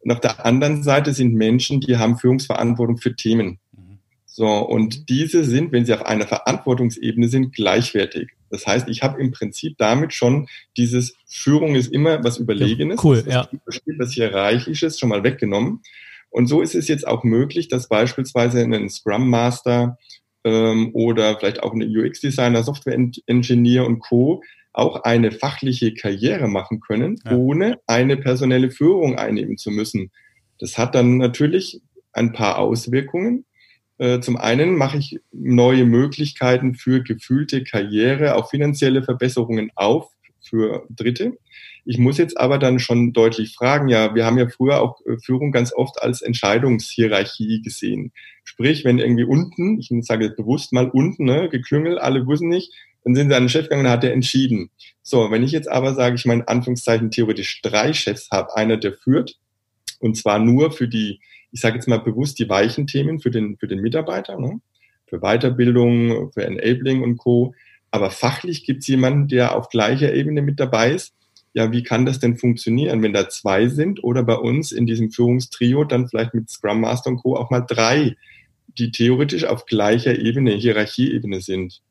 [0.00, 3.60] Und auf der anderen Seite sind Menschen, die haben Führungsverantwortung für Themen.
[3.72, 3.98] Mhm.
[4.26, 5.06] So, und mhm.
[5.08, 8.30] diese sind, wenn sie auf einer Verantwortungsebene sind, gleichwertig.
[8.52, 13.02] Das heißt, ich habe im Prinzip damit schon dieses Führung ist immer was Überlegenes.
[13.02, 13.48] Ja, cool, ja.
[13.66, 15.80] Das, was Hierarchisches schon mal weggenommen.
[16.30, 19.98] Und so ist es jetzt auch möglich, dass beispielsweise ein Scrum Master
[20.44, 24.42] ähm, oder vielleicht auch ein UX-Designer, Software-Engineer und Co.
[24.72, 27.36] auch eine fachliche Karriere machen können, ja.
[27.36, 30.10] ohne eine personelle Führung einnehmen zu müssen.
[30.58, 31.80] Das hat dann natürlich
[32.12, 33.44] ein paar Auswirkungen.
[34.02, 40.10] Äh, zum einen mache ich neue Möglichkeiten für gefühlte Karriere, auch finanzielle Verbesserungen auf
[40.40, 41.38] für Dritte.
[41.84, 45.18] Ich muss jetzt aber dann schon deutlich fragen, ja, wir haben ja früher auch äh,
[45.18, 48.10] Führung ganz oft als Entscheidungshierarchie gesehen.
[48.42, 52.72] Sprich, wenn irgendwie unten, ich sage bewusst mal unten, ne, geklüngelt, alle wussten nicht,
[53.04, 54.70] dann sind sie an den Chef gegangen und hat er entschieden.
[55.04, 58.94] So, wenn ich jetzt aber sage, ich meine Anführungszeichen theoretisch drei Chefs habe, einer der
[58.94, 59.38] führt,
[60.00, 61.20] und zwar nur für die,
[61.52, 64.60] ich sage jetzt mal bewusst die weichen Themen für den, für den Mitarbeiter, ne?
[65.06, 67.54] für Weiterbildung, für Enabling und Co.
[67.90, 71.14] Aber fachlich gibt es jemanden, der auf gleicher Ebene mit dabei ist,
[71.54, 75.10] ja, wie kann das denn funktionieren, wenn da zwei sind oder bei uns in diesem
[75.10, 77.36] Führungstrio dann vielleicht mit Scrum Master und Co.
[77.36, 78.16] auch mal drei,
[78.78, 81.82] die theoretisch auf gleicher Ebene, Hierarchieebene sind.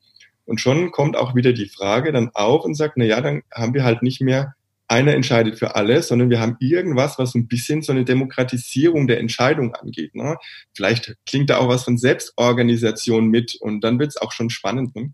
[0.46, 3.76] Und schon kommt auch wieder die Frage dann auf und sagt, na ja, dann haben
[3.76, 4.56] wir halt nicht mehr
[4.92, 9.08] einer entscheidet für alles, sondern wir haben irgendwas, was so ein bisschen so eine Demokratisierung
[9.08, 10.14] der Entscheidung angeht.
[10.16, 10.38] Ne?
[10.74, 14.94] Vielleicht klingt da auch was von Selbstorganisation mit und dann wird es auch schon spannend.
[14.96, 15.14] Ne?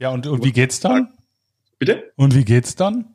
[0.00, 1.08] Ja, und, und wie geht's dann?
[1.78, 2.12] Bitte?
[2.16, 3.06] Und wie geht's dann?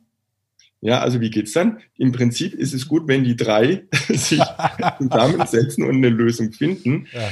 [0.80, 1.78] Ja, also wie geht's dann?
[1.98, 4.42] Im Prinzip ist es gut, wenn die drei sich
[4.98, 7.06] zusammensetzen und eine Lösung finden.
[7.12, 7.28] Ja.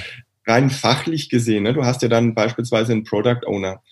[0.47, 1.73] Rein fachlich gesehen, ne?
[1.73, 3.83] du hast ja dann beispielsweise einen Product Owner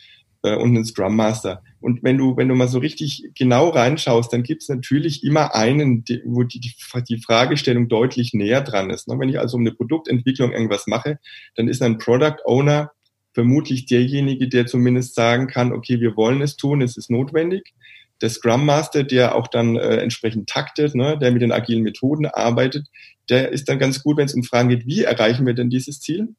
[0.43, 1.63] äh, und einen Scrum Master.
[1.81, 6.05] Und wenn du, wenn du mal so richtig genau reinschaust, dann gibt's natürlich immer einen,
[6.05, 6.75] die, wo die, die,
[7.09, 9.09] die Fragestellung deutlich näher dran ist.
[9.09, 9.19] Ne?
[9.19, 11.19] Wenn ich also um eine Produktentwicklung irgendwas mache,
[11.55, 12.93] dann ist ein Product Owner
[13.33, 17.75] vermutlich derjenige, der zumindest sagen kann, okay, wir wollen es tun, es ist notwendig
[18.21, 22.27] der Scrum Master, der auch dann äh, entsprechend taktet, ne, der mit den agilen Methoden
[22.27, 22.89] arbeitet,
[23.29, 26.01] der ist dann ganz gut, wenn es um Fragen geht, wie erreichen wir denn dieses
[26.01, 26.35] Ziel?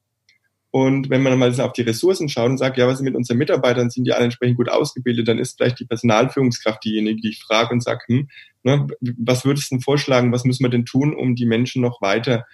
[0.72, 3.38] Und wenn man mal auf die Ressourcen schaut und sagt, ja, was ist mit unseren
[3.38, 7.42] Mitarbeitern, sind die alle entsprechend gut ausgebildet, dann ist vielleicht die Personalführungskraft diejenige, die ich
[7.42, 8.30] frage und sage, hm,
[8.64, 12.02] ne, was würdest du denn vorschlagen, was müssen wir denn tun, um die Menschen noch
[12.02, 12.46] weiter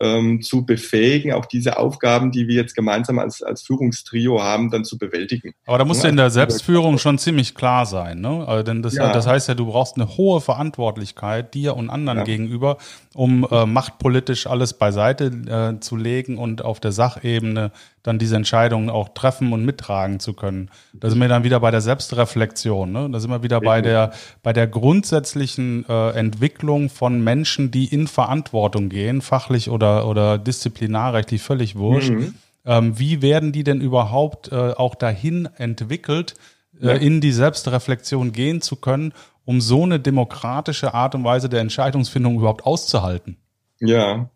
[0.00, 4.84] ähm, zu befähigen, auch diese Aufgaben, die wir jetzt gemeinsam als, als Führungstrio haben, dann
[4.84, 5.52] zu bewältigen.
[5.66, 8.46] Aber da musst ja, du in der Selbstführung schon ziemlich klar sein, ne?
[8.48, 9.12] Also, denn das, ja.
[9.12, 12.24] das heißt ja, du brauchst eine hohe Verantwortlichkeit dir und anderen ja.
[12.24, 12.78] gegenüber,
[13.14, 17.70] um äh, machtpolitisch alles beiseite äh, zu legen und auf der Sachebene
[18.02, 20.70] dann diese Entscheidungen auch treffen und mittragen zu können.
[20.94, 22.90] Da sind wir dann wieder bei der Selbstreflexion.
[22.90, 23.10] Ne?
[23.10, 28.06] Da sind wir wieder bei der, bei der grundsätzlichen äh, Entwicklung von Menschen, die in
[28.06, 32.10] Verantwortung gehen, fachlich oder, oder disziplinarrechtlich, völlig wurscht.
[32.10, 32.34] Mhm.
[32.64, 36.34] Ähm, wie werden die denn überhaupt äh, auch dahin entwickelt,
[36.80, 36.92] äh, ja.
[36.92, 39.12] in die Selbstreflexion gehen zu können,
[39.44, 43.36] um so eine demokratische Art und Weise der Entscheidungsfindung überhaupt auszuhalten?
[43.78, 44.28] Ja,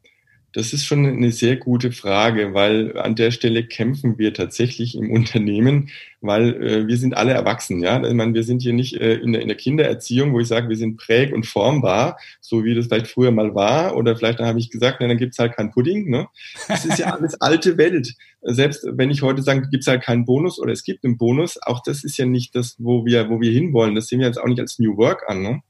[0.55, 5.11] das ist schon eine sehr gute Frage, weil an der Stelle kämpfen wir tatsächlich im
[5.11, 5.91] Unternehmen,
[6.21, 8.03] weil äh, wir sind alle erwachsen, ja.
[8.07, 10.69] Ich meine, wir sind hier nicht äh, in, der, in der Kindererziehung, wo ich sage,
[10.69, 13.97] wir sind präg- und formbar, so wie das vielleicht früher mal war.
[13.97, 16.09] Oder vielleicht habe ich gesagt, na, dann gibt's halt keinen Pudding.
[16.09, 16.29] Ne?
[16.69, 18.15] Das ist ja alles alte Welt.
[18.43, 21.83] Selbst wenn ich heute sage, gibt's halt keinen Bonus oder es gibt einen Bonus, auch
[21.85, 23.97] das ist ja nicht das, wo wir, wo wir hinwollen.
[23.97, 25.43] Das sehen wir jetzt auch nicht als New Work an.
[25.43, 25.63] Ne?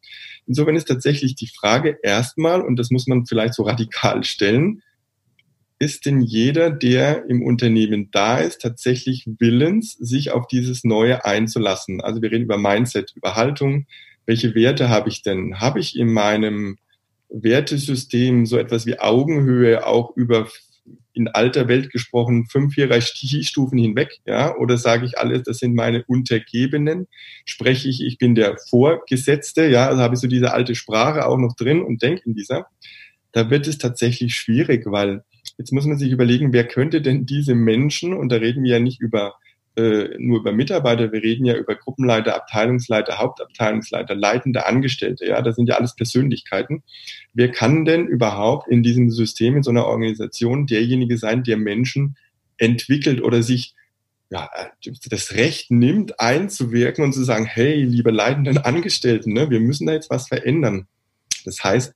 [0.47, 4.83] Insofern ist tatsächlich die Frage erstmal, und das muss man vielleicht so radikal stellen,
[5.79, 12.01] ist denn jeder, der im Unternehmen da ist, tatsächlich willens, sich auf dieses Neue einzulassen?
[12.01, 13.87] Also wir reden über Mindset, über Haltung.
[14.25, 15.61] Welche Werte habe ich denn?
[15.61, 16.79] Habe ich in meinem
[17.29, 20.49] Wertesystem so etwas wie Augenhöhe auch über
[21.13, 26.05] in alter Welt gesprochen fünf Hierarchiestufen hinweg, ja, oder sage ich alles, das sind meine
[26.05, 27.07] Untergebenen,
[27.45, 31.39] spreche ich, ich bin der Vorgesetzte, ja, also habe ich so diese alte Sprache auch
[31.39, 32.67] noch drin und denke in dieser,
[33.33, 35.25] da wird es tatsächlich schwierig, weil
[35.59, 38.81] jetzt muss man sich überlegen, wer könnte denn diese Menschen, und da reden wir ja
[38.81, 39.35] nicht über
[39.77, 45.57] äh, nur über Mitarbeiter, wir reden ja über Gruppenleiter, Abteilungsleiter, Hauptabteilungsleiter, leitende Angestellte, ja, das
[45.57, 46.83] sind ja alles Persönlichkeiten.
[47.33, 52.17] Wer kann denn überhaupt in diesem System, in so einer Organisation derjenige sein, der Menschen
[52.57, 53.75] entwickelt oder sich
[54.31, 54.49] ja,
[55.11, 59.93] das Recht nimmt, einzuwirken und zu sagen, hey, liebe leitenden Angestellten, ne, wir müssen da
[59.93, 60.87] jetzt was verändern.
[61.45, 61.95] Das heißt,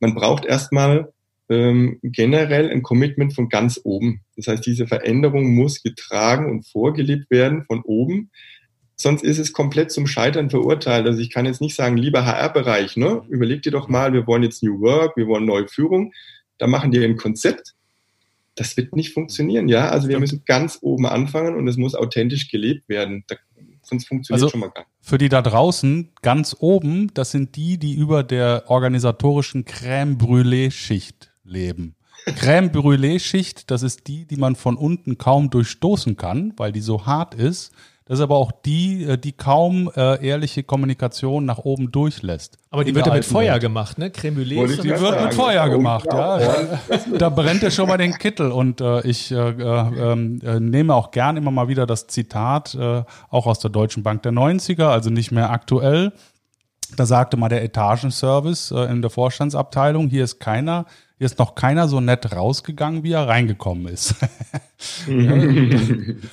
[0.00, 1.12] man braucht erstmal
[1.48, 4.20] ähm, generell ein Commitment von ganz oben.
[4.36, 8.30] Das heißt, diese Veränderung muss getragen und vorgelebt werden von oben.
[8.96, 11.06] Sonst ist es komplett zum Scheitern verurteilt.
[11.06, 14.42] Also ich kann jetzt nicht sagen, lieber HR-Bereich, ne, überleg dir doch mal, wir wollen
[14.42, 16.12] jetzt New Work, wir wollen neue Führung.
[16.58, 17.74] Da machen die ein Konzept.
[18.56, 19.88] Das wird nicht funktionieren, ja.
[19.88, 23.22] Also wir müssen ganz oben anfangen und es muss authentisch gelebt werden.
[23.28, 23.36] Da,
[23.82, 24.90] sonst funktioniert also, schon mal gar nicht.
[25.00, 30.72] Für die da draußen, ganz oben, das sind die, die über der organisatorischen Crème Brûlée
[30.72, 31.94] Schicht leben.
[32.26, 37.06] Crème Brûlée-Schicht, das ist die, die man von unten kaum durchstoßen kann, weil die so
[37.06, 37.72] hart ist.
[38.08, 42.56] Das ist aber auch die, äh, die kaum äh, ehrliche Kommunikation nach oben durchlässt.
[42.70, 43.62] Aber die wird ja mit Feuer Welt.
[43.62, 44.10] gemacht, ne?
[44.10, 44.80] Creme Brûlée.
[44.80, 46.40] Die wird mit Feuer gemacht, ja.
[47.18, 48.50] da brennt er schon mal den Kittel.
[48.50, 53.04] Und äh, ich äh, äh, äh, nehme auch gern immer mal wieder das Zitat, äh,
[53.28, 56.12] auch aus der Deutschen Bank der 90er, also nicht mehr aktuell.
[56.96, 60.86] Da sagte mal der Etagenservice äh, in der Vorstandsabteilung, hier ist keiner,
[61.18, 64.14] hier ist noch keiner so nett rausgegangen, wie er reingekommen ist.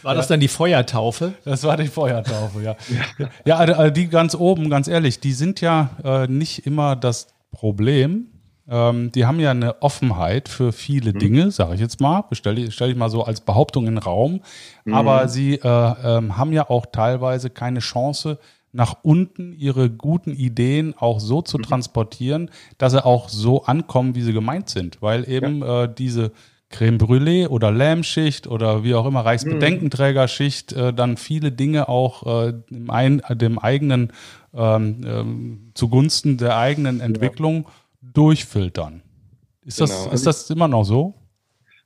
[0.04, 1.34] war das dann die Feuertaufe?
[1.44, 2.76] Das war die Feuertaufe, ja.
[3.18, 7.28] Ja, ja also die ganz oben, ganz ehrlich, die sind ja äh, nicht immer das
[7.52, 8.28] Problem.
[8.68, 11.20] Ähm, die haben ja eine Offenheit für viele mhm.
[11.20, 14.42] Dinge, sage ich jetzt mal, stelle stell ich mal so als Behauptung in den Raum.
[14.86, 14.94] Mhm.
[14.94, 18.38] Aber sie äh, äh, haben ja auch teilweise keine Chance,
[18.76, 21.64] nach unten ihre guten Ideen auch so zu mhm.
[21.64, 25.02] transportieren, dass sie auch so ankommen, wie sie gemeint sind.
[25.02, 25.84] Weil eben ja.
[25.84, 26.34] äh, diese
[26.70, 32.54] Creme Brûlée oder Lähmschicht oder wie auch immer Reichsbedenkenträgerschicht äh, dann viele Dinge auch äh,
[32.70, 34.12] dem, ein, dem eigenen
[34.54, 38.10] ähm, ähm, zugunsten der eigenen Entwicklung ja.
[38.14, 39.04] durchfiltern.
[39.64, 39.90] Ist, genau.
[39.90, 41.14] das, ist das immer noch so?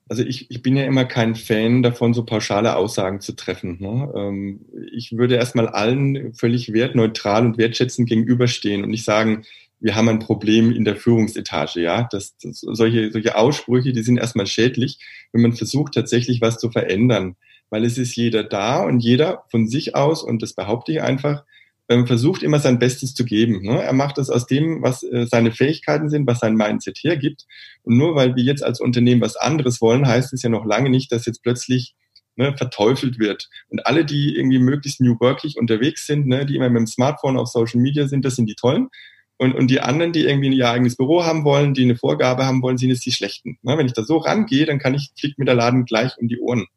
[0.09, 3.77] Also ich, ich bin ja immer kein Fan davon, so pauschale Aussagen zu treffen.
[3.79, 4.11] Ne?
[4.15, 9.43] Ähm, ich würde erstmal allen völlig wertneutral und wertschätzend gegenüberstehen und nicht sagen,
[9.79, 11.81] wir haben ein Problem in der Führungsetage.
[11.81, 14.99] Ja, das, das, solche, solche Aussprüche, die sind erstmal schädlich,
[15.31, 17.35] wenn man versucht, tatsächlich was zu verändern.
[17.69, 21.45] Weil es ist jeder da und jeder von sich aus, und das behaupte ich einfach,
[21.89, 23.61] ähm, versucht immer sein Bestes zu geben.
[23.63, 23.81] Ne?
[23.81, 27.45] Er macht das aus dem, was äh, seine Fähigkeiten sind, was sein Mindset hergibt.
[27.81, 30.89] Und nur weil wir jetzt als Unternehmen was anderes wollen, heißt es ja noch lange
[30.89, 31.95] nicht, dass jetzt plötzlich
[32.35, 33.49] ne, verteufelt wird.
[33.69, 37.37] Und alle, die irgendwie möglichst new workig unterwegs sind, ne, die immer mit dem Smartphone
[37.37, 38.89] auf Social Media sind, das sind die Tollen.
[39.37, 42.61] Und, und die anderen, die irgendwie ihr eigenes Büro haben wollen, die eine Vorgabe haben
[42.61, 43.57] wollen, sind es die Schlechten.
[43.63, 43.77] Ne?
[43.77, 46.39] Wenn ich da so rangehe, dann kann ich, fliegt mir der Laden gleich um die
[46.39, 46.67] Ohren.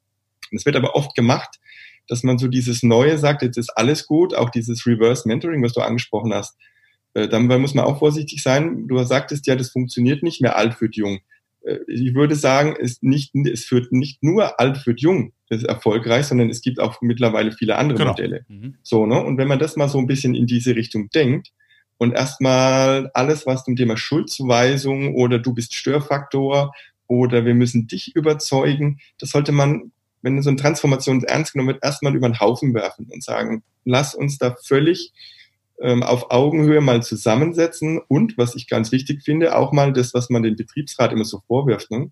[0.52, 1.58] Es wird aber oft gemacht,
[2.12, 5.72] dass man so dieses Neue sagt, jetzt ist alles gut, auch dieses Reverse Mentoring, was
[5.72, 6.58] du angesprochen hast.
[7.14, 8.86] Äh, dabei muss man auch vorsichtig sein.
[8.86, 11.20] Du sagtest ja, das funktioniert nicht mehr alt führt jung.
[11.62, 15.68] Äh, ich würde sagen, es, nicht, es führt nicht nur alt führt jung, das ist
[15.68, 18.10] erfolgreich, sondern es gibt auch mittlerweile viele andere genau.
[18.10, 18.44] Modelle.
[18.46, 18.74] Mhm.
[18.82, 19.18] So, ne?
[19.24, 21.50] Und wenn man das mal so ein bisschen in diese Richtung denkt
[21.96, 26.74] und erstmal alles, was zum Thema Schuldzuweisung oder du bist Störfaktor
[27.06, 29.92] oder wir müssen dich überzeugen, das sollte man
[30.22, 34.14] wenn so eine Transformation ernst genommen wird, erstmal über den Haufen werfen und sagen, lass
[34.14, 35.12] uns da völlig
[35.80, 40.30] ähm, auf Augenhöhe mal zusammensetzen und, was ich ganz wichtig finde, auch mal das, was
[40.30, 42.10] man den Betriebsrat immer so vorwirft, ne?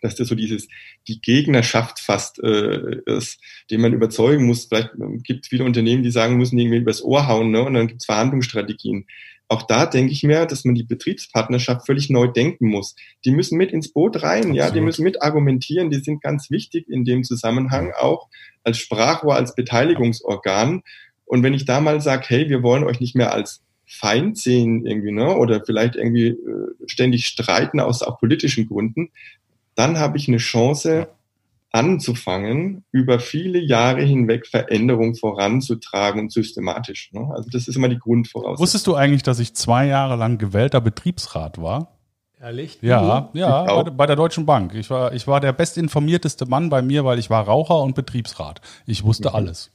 [0.00, 0.66] dass das so dieses,
[1.06, 3.38] die Gegnerschaft fast äh, ist,
[3.70, 4.64] den man überzeugen muss.
[4.64, 7.62] Vielleicht äh, gibt es viele Unternehmen, die sagen, müssen irgendwie übers Ohr hauen, ne?
[7.62, 9.06] und dann gibt es Verhandlungsstrategien
[9.52, 12.96] auch da denke ich mir, dass man die Betriebspartnerschaft völlig neu denken muss.
[13.24, 14.56] Die müssen mit ins Boot rein, Absolut.
[14.56, 18.28] ja, die müssen mit argumentieren, die sind ganz wichtig in dem Zusammenhang auch
[18.64, 20.82] als Sprachrohr, als Beteiligungsorgan.
[21.26, 24.86] Und wenn ich da mal sage, hey, wir wollen euch nicht mehr als Feind sehen
[24.86, 26.36] irgendwie, ne, oder vielleicht irgendwie äh,
[26.86, 29.10] ständig streiten aus auch politischen Gründen,
[29.74, 31.08] dann habe ich eine Chance,
[31.72, 37.10] anzufangen, über viele Jahre hinweg Veränderung voranzutragen und systematisch.
[37.12, 37.28] Ne?
[37.34, 38.62] Also das ist immer die Grundvoraussetzung.
[38.62, 41.98] Wusstest du eigentlich, dass ich zwei Jahre lang gewählter Betriebsrat war?
[42.40, 42.78] Ehrlich?
[42.82, 44.74] Ja, ja, bei, bei, der Deutschen Bank.
[44.74, 48.60] Ich war, ich war der bestinformierteste Mann bei mir, weil ich war Raucher und Betriebsrat.
[48.84, 49.36] Ich wusste mhm.
[49.36, 49.70] alles.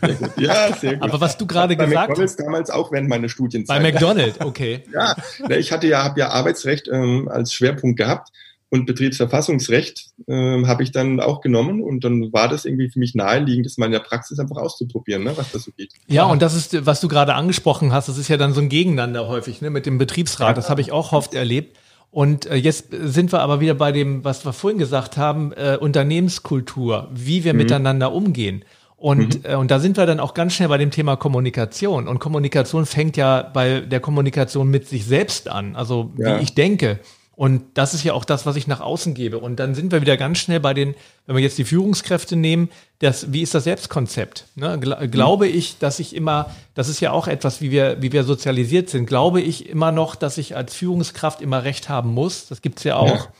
[0.00, 0.30] Sehr gut.
[0.38, 1.02] Ja, sehr gut.
[1.02, 2.06] Aber was du gerade gesagt hast.
[2.06, 3.76] Bei McDonalds damals auch während meiner Studienzeit.
[3.76, 4.82] Bei McDonalds, okay.
[4.92, 5.14] ja,
[5.50, 8.30] ich hatte ja, habe ja Arbeitsrecht ähm, als Schwerpunkt gehabt
[8.70, 13.14] und Betriebsverfassungsrecht äh, habe ich dann auch genommen und dann war das irgendwie für mich
[13.16, 15.92] naheliegend, das mal in der Praxis einfach auszuprobieren, ne, was das so geht.
[16.06, 18.68] Ja, und das ist, was du gerade angesprochen hast, das ist ja dann so ein
[18.68, 20.56] Gegeneinander häufig ne, mit dem Betriebsrat.
[20.56, 21.76] Das habe ich auch oft erlebt.
[22.12, 25.76] Und äh, jetzt sind wir aber wieder bei dem, was wir vorhin gesagt haben, äh,
[25.78, 27.58] Unternehmenskultur, wie wir mhm.
[27.58, 28.64] miteinander umgehen.
[28.96, 29.50] Und, mhm.
[29.50, 32.06] äh, und da sind wir dann auch ganz schnell bei dem Thema Kommunikation.
[32.06, 36.38] Und Kommunikation fängt ja bei der Kommunikation mit sich selbst an, also ja.
[36.38, 36.98] wie ich denke.
[37.40, 39.38] Und das ist ja auch das, was ich nach außen gebe.
[39.38, 42.68] Und dann sind wir wieder ganz schnell bei den, wenn wir jetzt die Führungskräfte nehmen,
[42.98, 44.44] das, wie ist das Selbstkonzept?
[44.56, 44.78] Ne?
[44.78, 45.54] Glaube mhm.
[45.54, 49.06] ich, dass ich immer, das ist ja auch etwas, wie wir, wie wir sozialisiert sind,
[49.06, 52.46] glaube ich immer noch, dass ich als Führungskraft immer Recht haben muss?
[52.46, 53.06] Das gibt's ja auch.
[53.06, 53.32] Ja.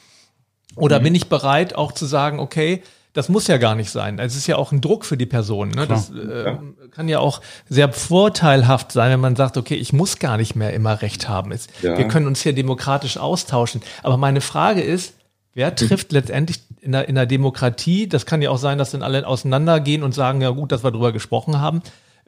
[0.77, 1.05] Oder mhm.
[1.05, 4.19] bin ich bereit, auch zu sagen, okay, das muss ja gar nicht sein.
[4.19, 5.71] Es ist ja auch ein Druck für die Person.
[5.71, 5.87] Ne?
[5.87, 6.57] Das äh,
[6.93, 10.73] kann ja auch sehr vorteilhaft sein, wenn man sagt, okay, ich muss gar nicht mehr
[10.73, 11.51] immer Recht haben.
[11.51, 11.99] Es, ja.
[11.99, 13.83] Wir können uns hier demokratisch austauschen.
[14.03, 15.15] Aber meine Frage ist,
[15.55, 19.03] wer trifft letztendlich in der, in der Demokratie, das kann ja auch sein, dass dann
[19.03, 21.83] alle auseinandergehen und sagen, ja gut, dass wir drüber gesprochen haben.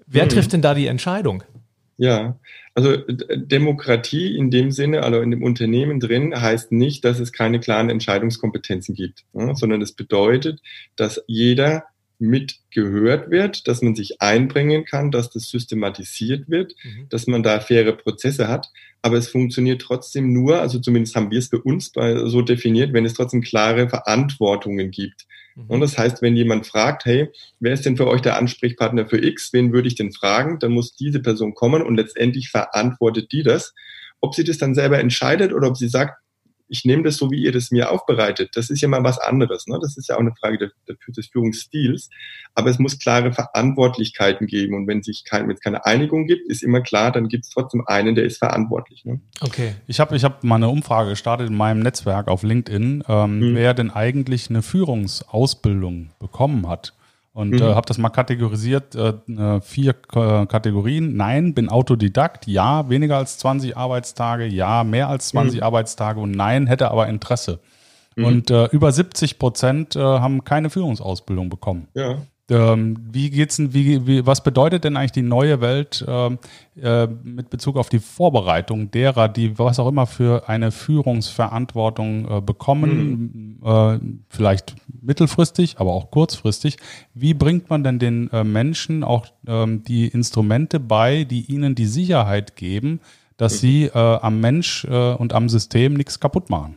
[0.07, 0.31] Wer mhm.
[0.31, 1.45] trifft denn da die Entscheidung?
[1.97, 2.37] Ja,
[2.75, 7.61] also Demokratie in dem Sinne, also in dem Unternehmen drin, heißt nicht, dass es keine
[7.61, 10.61] klaren Entscheidungskompetenzen gibt, ja, sondern es bedeutet,
[10.97, 11.85] dass jeder
[12.23, 17.09] mitgehört wird, dass man sich einbringen kann, dass das systematisiert wird, mhm.
[17.11, 18.69] dass man da faire Prozesse hat.
[19.03, 22.93] Aber es funktioniert trotzdem nur, also zumindest haben wir es für uns bei, so definiert,
[22.93, 25.27] wenn es trotzdem klare Verantwortungen gibt.
[25.57, 25.65] Mhm.
[25.67, 29.23] Und das heißt, wenn jemand fragt, hey, wer ist denn für euch der Ansprechpartner für
[29.23, 29.53] X?
[29.53, 30.61] Wen würde ich denn fragen?
[30.61, 33.75] Dann muss diese Person kommen und letztendlich verantwortet die das.
[34.21, 36.22] Ob sie das dann selber entscheidet oder ob sie sagt,
[36.73, 38.57] ich nehme das so, wie ihr das mir aufbereitet.
[38.57, 39.67] Das ist ja mal was anderes.
[39.67, 39.79] Ne?
[39.83, 40.73] Das ist ja auch eine Frage des,
[41.07, 42.09] des Führungsstils.
[42.55, 44.75] Aber es muss klare Verantwortlichkeiten geben.
[44.75, 47.51] Und wenn sich kein, wenn es keine Einigung gibt, ist immer klar, dann gibt es
[47.51, 49.05] trotzdem einen, der ist verantwortlich.
[49.05, 49.21] Ne?
[49.43, 49.75] Okay.
[49.87, 53.55] Ich habe ich hab mal eine Umfrage gestartet in meinem Netzwerk auf LinkedIn, ähm, hm.
[53.55, 56.95] wer denn eigentlich eine Führungsausbildung bekommen hat.
[57.35, 57.63] Und mhm.
[57.63, 61.17] äh, habe das mal kategorisiert, äh, äh vier K Kategorien.
[61.17, 62.47] Nein, bin Autodidakt.
[62.47, 64.47] Ja, weniger als 20 Arbeitstage.
[64.47, 65.63] Ja, mehr als 20 mhm.
[65.63, 66.21] Arbeitstage.
[66.21, 67.61] Und nein, hätte aber Interesse.
[68.17, 68.25] Mhm.
[68.25, 71.89] Und äh, über 70 Prozent äh, haben keine Führungsausbildung bekommen.
[71.95, 72.19] Ja.
[72.53, 76.39] Ähm, wie geht's denn, wie, wie, was bedeutet denn eigentlich die neue Welt ähm,
[76.81, 82.41] äh, mit Bezug auf die Vorbereitung derer, die was auch immer für eine Führungsverantwortung äh,
[82.41, 83.67] bekommen, mhm.
[83.67, 86.77] äh, vielleicht mittelfristig, aber auch kurzfristig?
[87.15, 91.87] Wie bringt man denn den äh, Menschen auch ähm, die Instrumente bei, die ihnen die
[91.87, 93.01] Sicherheit geben,
[93.39, 93.59] dass mhm.
[93.59, 96.77] sie äh, am Mensch äh, und am System nichts kaputt machen?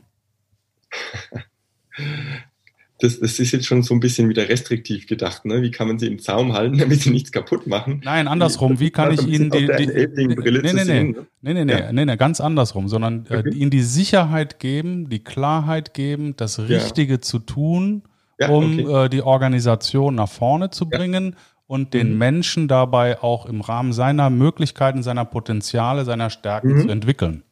[2.99, 5.43] das, das ist jetzt schon so ein bisschen wieder restriktiv gedacht.
[5.43, 5.62] Ne?
[5.62, 8.01] Wie kann man sie im Zaum halten, damit sie nichts kaputt machen?
[8.03, 8.79] Nein, andersrum.
[8.79, 11.27] Wie kann ich ihnen die, die, die nee, nee, nee, sehen, ne?
[11.41, 11.91] nee, nee, nee, ja.
[11.91, 13.49] nee, nee, ganz andersrum, sondern äh, okay.
[13.53, 17.21] ihnen die Sicherheit geben, die Klarheit geben, das Richtige ja.
[17.21, 18.03] zu tun,
[18.39, 19.05] ja, um okay.
[19.05, 21.36] äh, die Organisation nach vorne zu bringen
[21.67, 22.17] und den mhm.
[22.17, 26.81] Menschen dabei auch im Rahmen seiner Möglichkeiten, seiner Potenziale, seiner Stärken mhm.
[26.81, 27.43] zu entwickeln.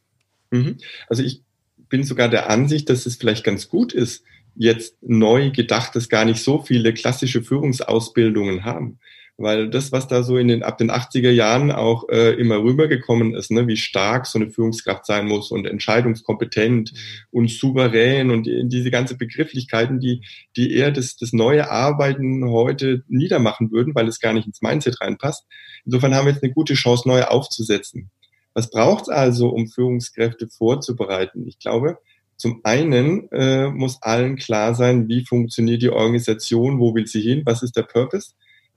[0.52, 0.78] Mhm.
[1.10, 1.44] Also ich
[1.90, 4.24] bin sogar der Ansicht, dass es vielleicht ganz gut ist,
[4.56, 9.00] jetzt neu gedacht, dass gar nicht so viele klassische Führungsausbildungen haben.
[9.36, 13.34] Weil das, was da so in den, ab den 80er Jahren auch äh, immer rübergekommen
[13.34, 16.98] ist, ne, wie stark so eine Führungskraft sein muss und entscheidungskompetent mhm.
[17.32, 20.24] und souverän und die, diese ganze Begrifflichkeiten, die,
[20.56, 25.02] die eher das, das neue Arbeiten heute niedermachen würden, weil es gar nicht ins Mindset
[25.02, 25.48] reinpasst.
[25.84, 28.12] Insofern haben wir jetzt eine gute Chance, neu aufzusetzen.
[28.54, 31.48] Was braucht es also, um Führungskräfte vorzubereiten?
[31.48, 31.98] Ich glaube,
[32.38, 37.44] zum einen äh, muss allen klar sein, wie funktioniert die Organisation, wo will sie hin,
[37.46, 38.32] was ist der Purpose,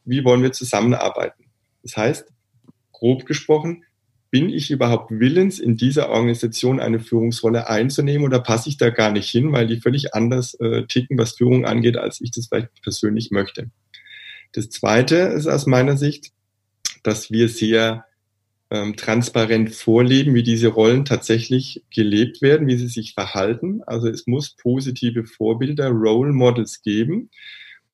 [0.05, 1.45] wie wollen wir zusammenarbeiten.
[1.83, 2.29] Das heißt,
[2.93, 3.85] grob gesprochen,
[4.31, 9.11] bin ich überhaupt willens, in dieser Organisation eine Führungsrolle einzunehmen oder passe ich da gar
[9.11, 12.83] nicht hin, weil die völlig anders äh, ticken, was Führung angeht, als ich das vielleicht
[12.83, 13.71] persönlich möchte.
[14.53, 16.33] Das Zweite ist aus meiner Sicht,
[17.03, 18.05] dass wir sehr
[18.71, 23.83] ähm, transparent vorleben, wie diese Rollen tatsächlich gelebt werden, wie sie sich verhalten.
[23.87, 27.31] Also es muss positive Vorbilder, Role Models geben.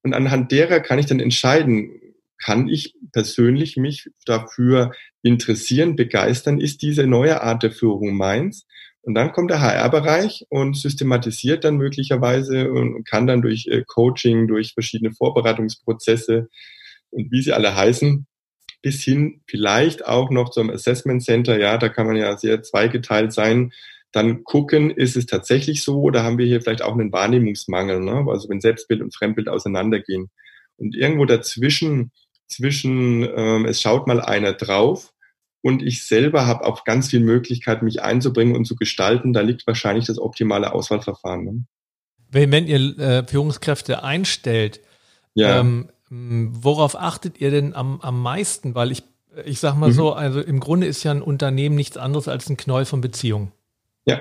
[0.02, 2.00] Und anhand derer kann ich dann entscheiden,
[2.38, 8.66] kann ich persönlich mich dafür interessieren, begeistern, ist diese neue Art der Führung meins?
[9.02, 14.46] Und dann kommt der HR-Bereich und systematisiert dann möglicherweise und kann dann durch äh, Coaching,
[14.46, 16.48] durch verschiedene Vorbereitungsprozesse
[17.10, 18.26] und wie sie alle heißen,
[18.82, 21.58] bis hin vielleicht auch noch zum Assessment Center.
[21.58, 23.72] Ja, da kann man ja sehr zweigeteilt sein.
[24.10, 28.26] Dann gucken, ist es tatsächlich so oder haben wir hier vielleicht auch einen Wahrnehmungsmangel, ne?
[28.28, 30.30] also wenn Selbstbild und Fremdbild auseinandergehen.
[30.76, 32.12] Und irgendwo dazwischen,
[32.48, 35.14] zwischen ähm, es schaut mal einer drauf
[35.62, 39.66] und ich selber habe auch ganz viel Möglichkeit, mich einzubringen und zu gestalten, da liegt
[39.66, 41.44] wahrscheinlich das optimale Auswahlverfahren.
[41.44, 41.64] Ne?
[42.30, 44.80] Wenn, wenn ihr äh, Führungskräfte einstellt,
[45.34, 45.60] ja.
[45.60, 48.74] ähm, hm, worauf achtet ihr denn am, am meisten?
[48.74, 49.02] Weil ich,
[49.44, 49.94] ich sag mal mhm.
[49.94, 53.52] so, also im Grunde ist ja ein Unternehmen nichts anderes als ein Knäuel von Beziehungen.
[54.04, 54.20] Ja.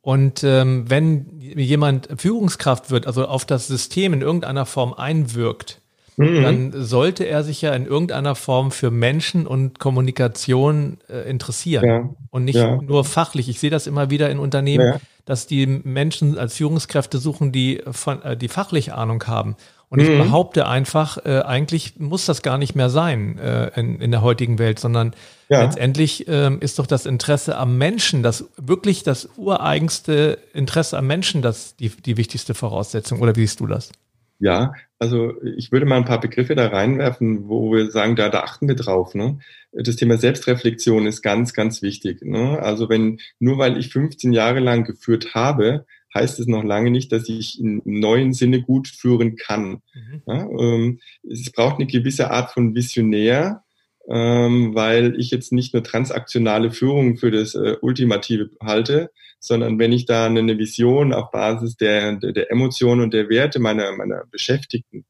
[0.00, 5.82] Und ähm, wenn jemand Führungskraft wird, also auf das System in irgendeiner Form einwirkt,
[6.16, 6.42] mhm.
[6.42, 12.08] dann sollte er sich ja in irgendeiner Form für Menschen und Kommunikation äh, interessieren ja.
[12.30, 12.80] und nicht ja.
[12.80, 13.50] nur fachlich.
[13.50, 15.00] Ich sehe das immer wieder in Unternehmen, ja.
[15.26, 19.56] dass die Menschen als Führungskräfte suchen, die von, äh, die fachlich Ahnung haben.
[19.90, 20.18] Und ich mhm.
[20.18, 24.60] behaupte einfach, äh, eigentlich muss das gar nicht mehr sein äh, in, in der heutigen
[24.60, 25.14] Welt, sondern
[25.48, 25.64] ja.
[25.64, 31.42] letztendlich äh, ist doch das Interesse am Menschen, das wirklich das ureigenste Interesse am Menschen,
[31.42, 33.20] das die, die wichtigste Voraussetzung.
[33.20, 33.90] Oder wie siehst du das?
[34.38, 38.40] Ja, also ich würde mal ein paar Begriffe da reinwerfen, wo wir sagen, da, da
[38.40, 39.14] achten wir drauf.
[39.14, 39.40] Ne?
[39.72, 42.22] Das Thema Selbstreflexion ist ganz, ganz wichtig.
[42.22, 42.58] Ne?
[42.62, 45.84] Also wenn nur weil ich 15 Jahre lang geführt habe,
[46.14, 49.82] heißt es noch lange nicht, dass ich im neuen Sinne gut führen kann.
[49.94, 50.22] Mhm.
[50.26, 53.62] Ja, ähm, es braucht eine gewisse Art von Visionär,
[54.08, 59.92] ähm, weil ich jetzt nicht nur transaktionale Führung für das äh, Ultimative halte, sondern wenn
[59.92, 64.24] ich da eine Vision auf Basis der, der, der Emotionen und der Werte meiner, meiner
[64.30, 65.04] Beschäftigten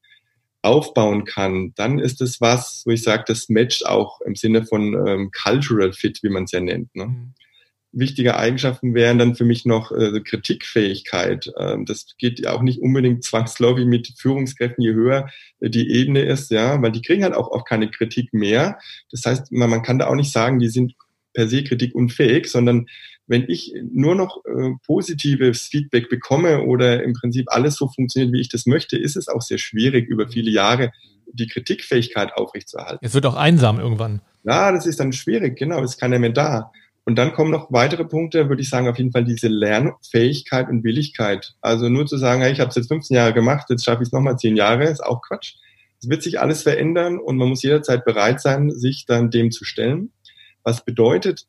[0.62, 4.94] aufbauen kann, dann ist es was, wo ich sage, das matcht auch im Sinne von
[5.06, 6.94] ähm, Cultural Fit, wie man es ja nennt.
[6.94, 7.06] Ne?
[7.06, 7.34] Mhm.
[7.92, 11.52] Wichtige Eigenschaften wären dann für mich noch äh, Kritikfähigkeit.
[11.58, 15.28] Ähm, das geht ja auch nicht unbedingt zwangsläufig mit Führungskräften, je höher
[15.60, 18.78] äh, die Ebene ist, ja, weil die kriegen halt auch, auch keine Kritik mehr.
[19.10, 20.94] Das heißt, man, man kann da auch nicht sagen, die sind
[21.32, 22.86] per se kritikunfähig, sondern
[23.26, 28.40] wenn ich nur noch äh, positives Feedback bekomme oder im Prinzip alles so funktioniert, wie
[28.40, 30.90] ich das möchte, ist es auch sehr schwierig, über viele Jahre
[31.32, 33.04] die Kritikfähigkeit aufrechtzuerhalten.
[33.06, 34.20] Es wird auch einsam irgendwann.
[34.42, 36.72] Ja, das ist dann schwierig, genau, ist keiner mehr da.
[37.04, 40.84] Und dann kommen noch weitere Punkte, würde ich sagen, auf jeden Fall diese Lernfähigkeit und
[40.84, 41.54] Willigkeit.
[41.60, 44.08] Also nur zu sagen, hey, ich habe es jetzt 15 Jahre gemacht, jetzt schaffe ich
[44.08, 45.54] es nochmal 10 Jahre, ist auch Quatsch.
[46.02, 49.64] Es wird sich alles verändern und man muss jederzeit bereit sein, sich dann dem zu
[49.64, 50.12] stellen.
[50.62, 51.46] Was bedeutet,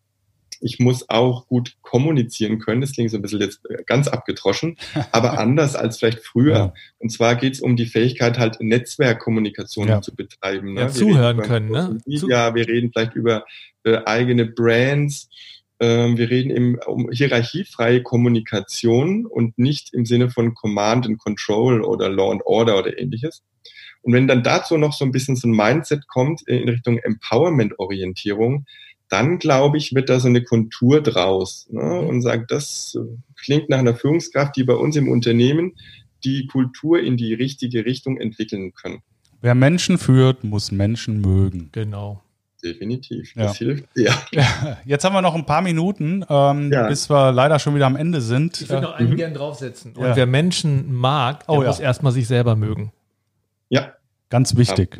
[0.61, 2.81] ich muss auch gut kommunizieren können.
[2.81, 4.77] Das klingt so ein bisschen jetzt ganz abgetroschen,
[5.11, 6.55] aber anders als vielleicht früher.
[6.55, 6.73] Ja.
[6.99, 10.01] Und zwar geht es um die Fähigkeit, halt Netzwerkkommunikation ja.
[10.01, 10.73] zu betreiben.
[10.73, 10.81] Ne?
[10.81, 11.71] Ja, zuhören können.
[11.71, 11.97] Ne?
[12.05, 13.45] Ja, wir reden vielleicht über
[13.83, 15.29] äh, eigene Brands.
[15.79, 21.81] Ähm, wir reden eben um hierarchiefreie Kommunikation und nicht im Sinne von Command and Control
[21.81, 23.41] oder Law and Order oder ähnliches.
[24.03, 28.65] Und wenn dann dazu noch so ein bisschen so ein Mindset kommt in Richtung Empowerment-Orientierung,
[29.09, 32.07] dann glaube ich, wird da so eine Kontur draus ne, mhm.
[32.07, 32.97] und sagt, das
[33.35, 35.73] klingt nach einer Führungskraft, die bei uns im Unternehmen
[36.23, 39.01] die Kultur in die richtige Richtung entwickeln können.
[39.41, 41.69] Wer Menschen führt, muss Menschen mögen.
[41.71, 42.21] Genau.
[42.63, 43.33] Definitiv.
[43.35, 43.65] Das ja.
[43.65, 43.85] hilft.
[43.95, 44.77] Ja.
[44.85, 46.87] Jetzt haben wir noch ein paar Minuten, ähm, ja.
[46.87, 48.61] bis wir leider schon wieder am Ende sind.
[48.61, 49.15] Ich würde noch einen mhm.
[49.15, 49.93] gern draufsetzen.
[49.93, 52.91] Und wer Menschen mag, der oh, muss erstmal sich selber mögen.
[53.69, 53.93] Ja.
[54.29, 54.99] Ganz wichtig.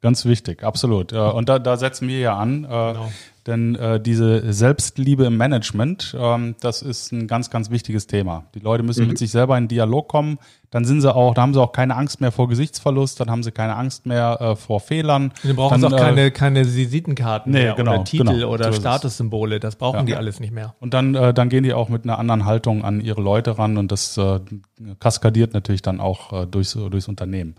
[0.00, 1.12] Ganz wichtig, absolut.
[1.12, 2.64] Und da, da setzen wir ja an.
[2.64, 3.12] Äh, genau.
[3.46, 8.44] Denn äh, diese Selbstliebe im Management, ähm, das ist ein ganz, ganz wichtiges Thema.
[8.54, 9.08] Die Leute müssen mhm.
[9.08, 10.38] mit sich selber in Dialog kommen.
[10.70, 13.42] Dann sind sie auch, da haben sie auch keine Angst mehr vor Gesichtsverlust, dann haben
[13.42, 15.32] sie keine Angst mehr äh, vor Fehlern.
[15.42, 18.48] Dann brauchen dann, sie auch äh, keine, keine Visitenkarten nee, mehr genau, oder Titel genau,
[18.48, 19.60] oder so Statussymbole.
[19.60, 20.04] Das brauchen ja.
[20.04, 20.74] die alles nicht mehr.
[20.80, 23.76] Und dann, äh, dann gehen die auch mit einer anderen Haltung an ihre Leute ran
[23.76, 24.40] und das äh,
[25.00, 27.56] kaskadiert natürlich dann auch äh, durchs, durchs Unternehmen.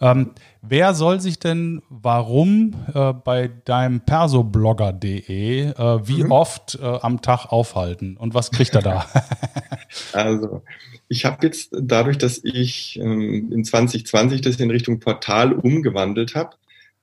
[0.00, 0.30] Ähm,
[0.62, 6.32] wer soll sich denn warum äh, bei deinem persoblogger.de äh, wie mhm.
[6.32, 9.06] oft äh, am Tag aufhalten und was kriegt er da?
[10.12, 10.62] also,
[11.08, 16.56] ich habe jetzt dadurch, dass ich ähm, in 2020 das in Richtung Portal umgewandelt habe,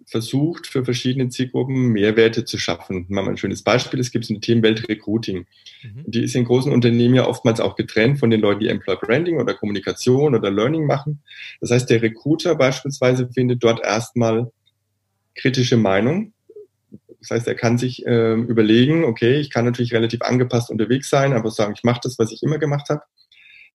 [0.06, 3.06] versucht, für verschiedene Zielgruppen Mehrwerte zu schaffen.
[3.10, 5.46] Mal ein schönes Beispiel, es gibt eine Themenwelt Recruiting.
[5.82, 6.04] Mhm.
[6.06, 9.40] Die ist in großen Unternehmen ja oftmals auch getrennt von den Leuten, die Employer Branding
[9.40, 11.22] oder Kommunikation oder Learning machen.
[11.62, 14.52] Das heißt, der Recruiter beispielsweise findet dort erstmal
[15.36, 16.34] kritische Meinung
[17.24, 21.32] das heißt, er kann sich äh, überlegen, okay, ich kann natürlich relativ angepasst unterwegs sein,
[21.32, 23.02] aber sagen, ich mache das, was ich immer gemacht habe.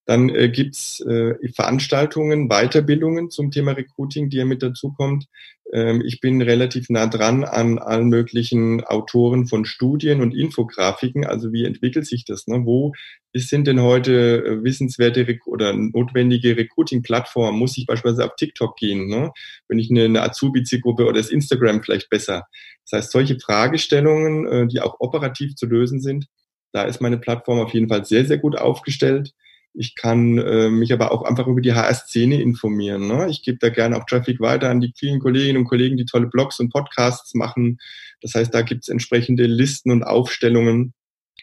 [0.08, 5.26] Dann äh, gibt's äh, Veranstaltungen, Weiterbildungen zum Thema Recruiting, die ja mit dazu kommt.
[5.70, 11.26] Ähm, ich bin relativ nah dran an allen möglichen Autoren von Studien und Infografiken.
[11.26, 12.46] Also wie entwickelt sich das?
[12.46, 12.64] Ne?
[12.64, 12.94] Wo
[13.34, 17.58] sind denn heute äh, wissenswerte oder notwendige Recruiting-Plattformen?
[17.58, 19.08] Muss ich beispielsweise auf TikTok gehen?
[19.08, 19.30] Ne?
[19.68, 22.46] Wenn ich eine, eine Azubi-Zielgruppe oder das Instagram vielleicht besser?
[22.90, 26.28] Das heißt, solche Fragestellungen, äh, die auch operativ zu lösen sind,
[26.72, 29.34] da ist meine Plattform auf jeden Fall sehr, sehr gut aufgestellt.
[29.74, 33.06] Ich kann äh, mich aber auch einfach über die HR-Szene informieren.
[33.06, 33.28] Ne?
[33.30, 36.26] Ich gebe da gerne auch Traffic weiter an die vielen Kolleginnen und Kollegen, die tolle
[36.26, 37.78] Blogs und Podcasts machen.
[38.20, 40.94] Das heißt, da gibt es entsprechende Listen und Aufstellungen,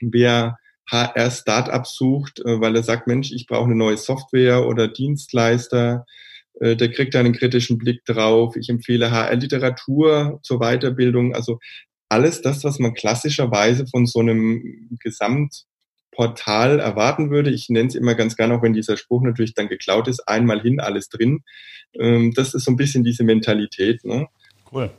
[0.01, 0.57] wer
[0.91, 6.05] HR-Startups sucht, äh, weil er sagt, Mensch, ich brauche eine neue Software oder Dienstleister.
[6.59, 8.55] Äh, der kriegt da einen kritischen Blick drauf.
[8.55, 11.33] Ich empfehle HR-Literatur zur Weiterbildung.
[11.33, 11.59] Also
[12.09, 15.65] alles das, was man klassischerweise von so einem Gesamt
[16.15, 17.51] Portal erwarten würde.
[17.51, 20.61] Ich nenne es immer ganz gerne, auch wenn dieser Spruch natürlich dann geklaut ist, einmal
[20.61, 21.43] hin, alles drin.
[21.93, 24.03] Ähm, das ist so ein bisschen diese Mentalität.
[24.05, 24.27] Ne?
[24.71, 24.91] Cool.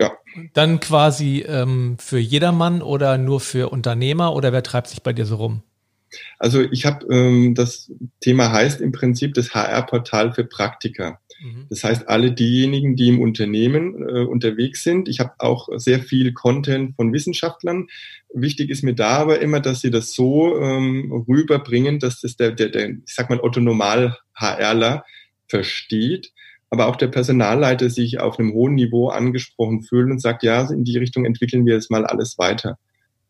[0.00, 0.12] Ja.
[0.54, 5.26] Dann quasi ähm, für jedermann oder nur für Unternehmer oder wer treibt sich bei dir
[5.26, 5.62] so rum?
[6.38, 11.20] Also ich habe, ähm, das Thema heißt im Prinzip das HR-Portal für Praktiker.
[11.40, 11.66] Mhm.
[11.70, 15.08] Das heißt, alle diejenigen, die im Unternehmen äh, unterwegs sind.
[15.08, 17.88] Ich habe auch sehr viel Content von Wissenschaftlern.
[18.32, 22.52] Wichtig ist mir da aber immer, dass sie das so ähm, rüberbringen, dass das der,
[22.52, 25.04] der, der, ich sag mal, Otto Normal HRler
[25.48, 26.32] versteht,
[26.68, 30.84] aber auch der Personalleiter sich auf einem hohen Niveau angesprochen fühlt und sagt, ja, in
[30.84, 32.78] die Richtung entwickeln wir jetzt mal alles weiter.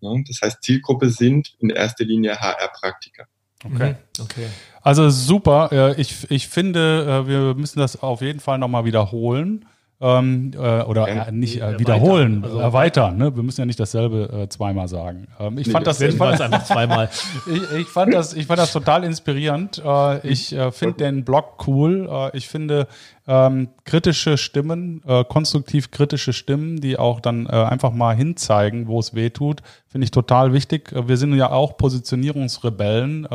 [0.01, 3.27] Das heißt, Zielgruppe sind in erster Linie HR-Praktiker.
[3.65, 3.91] Okay.
[3.91, 4.25] Mhm.
[4.25, 4.47] okay.
[4.83, 5.95] Also super.
[5.99, 9.67] Ich, ich finde, äh, wir müssen das auf jeden Fall nochmal wiederholen.
[10.03, 13.19] Ähm, äh, oder äh, nicht äh, wiederholen, also erweitern.
[13.19, 13.37] Ne?
[13.37, 15.29] Wir müssen ja nicht dasselbe äh, zweimal sagen.
[15.39, 17.11] Ähm, ich, nee, fand das, ich, fand, einfach zweimal.
[17.47, 19.83] ich, ich, fand das, ich fand das total inspirierend.
[19.85, 22.31] Äh, ich äh, finde den Blog cool.
[22.33, 22.87] ich finde
[23.27, 29.31] ähm, kritische Stimmen, konstruktiv kritische Stimmen, die auch dann einfach mal hinzeigen, wo es weh
[29.31, 30.93] tut, finde ich total wichtig.
[30.93, 33.29] Wir sind ja auch Positionierungsrebellen.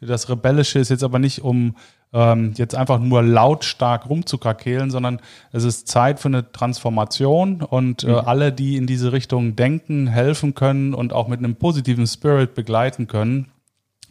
[0.00, 1.74] das Rebellische ist jetzt aber nicht um
[2.16, 5.20] ähm, jetzt einfach nur lautstark rumzukrakehlen, sondern
[5.52, 8.14] es ist Zeit für eine Transformation und äh, mhm.
[8.14, 13.06] alle, die in diese Richtung denken, helfen können und auch mit einem positiven Spirit begleiten
[13.06, 13.48] können,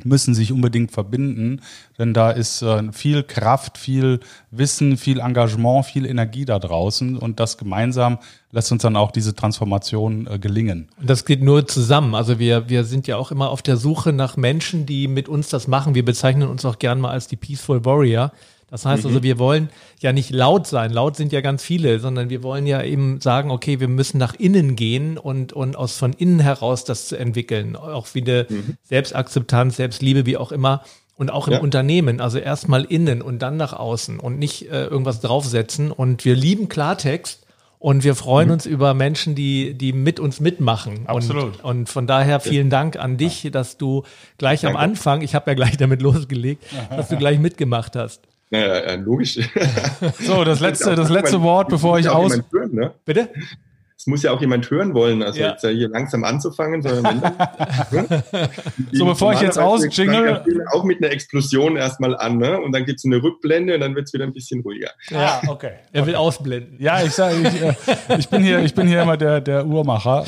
[0.04, 1.62] müssen sich unbedingt verbinden,
[1.98, 4.20] denn da ist äh, viel Kraft, viel
[4.52, 8.20] Wissen, viel Engagement, viel Energie da draußen und das gemeinsam
[8.52, 10.88] lässt uns dann auch diese Transformation äh, gelingen.
[11.00, 12.16] Und das geht nur zusammen.
[12.16, 15.50] Also wir, wir sind ja auch immer auf der Suche nach Menschen, die mit uns
[15.50, 15.96] das machen.
[15.96, 18.32] Wir bezeichnen uns auch gern mal als die Peaceful Warrior.
[18.70, 19.10] Das heißt mhm.
[19.10, 20.92] also, wir wollen ja nicht laut sein.
[20.92, 24.34] Laut sind ja ganz viele, sondern wir wollen ja eben sagen, okay, wir müssen nach
[24.34, 27.76] innen gehen und, und aus von innen heraus das zu entwickeln.
[27.76, 28.78] Auch wie eine mhm.
[28.84, 30.84] Selbstakzeptanz, Selbstliebe, wie auch immer.
[31.18, 31.60] Und auch im ja.
[31.62, 35.92] Unternehmen, also erstmal innen und dann nach außen und nicht äh, irgendwas draufsetzen.
[35.92, 37.46] Und wir lieben Klartext
[37.80, 38.54] und wir freuen mhm.
[38.54, 41.06] uns über Menschen, die, die mit uns mitmachen.
[41.06, 41.58] Absolut.
[41.58, 44.04] Und, und von daher vielen Dank an dich, dass du
[44.38, 44.78] gleich Danke.
[44.78, 48.22] am Anfang, ich habe ja gleich damit losgelegt, dass du gleich mitgemacht hast.
[48.52, 49.40] Naja, logisch.
[50.20, 52.40] So, das letzte, das letzte Wort, bevor ich aus.
[52.52, 52.94] Hören, ne?
[53.06, 53.30] Bitte?
[53.98, 55.52] Es muss ja auch jemand hören wollen, also ja.
[55.52, 58.24] jetzt hier langsam anzufangen, sondern dann,
[58.92, 60.44] So, bevor ich jetzt ausjingle.
[60.74, 62.60] Auch mit einer Explosion erstmal an, ne?
[62.60, 64.92] Und dann gibt es eine Rückblende und dann wird es wieder ein bisschen ruhiger.
[65.10, 65.72] Ja, okay.
[65.94, 66.76] Er will ausblenden.
[66.78, 70.26] Ja, ich sage, ich, äh, ich, bin hier, ich bin hier immer der, der Uhrmacher.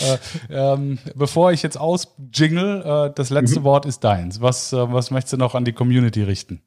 [0.50, 3.66] Äh, ähm, bevor ich jetzt ausjingle, äh, das letzte mhm.
[3.66, 4.42] Wort ist deins.
[4.42, 6.62] Was, äh, was möchtest du noch an die Community richten?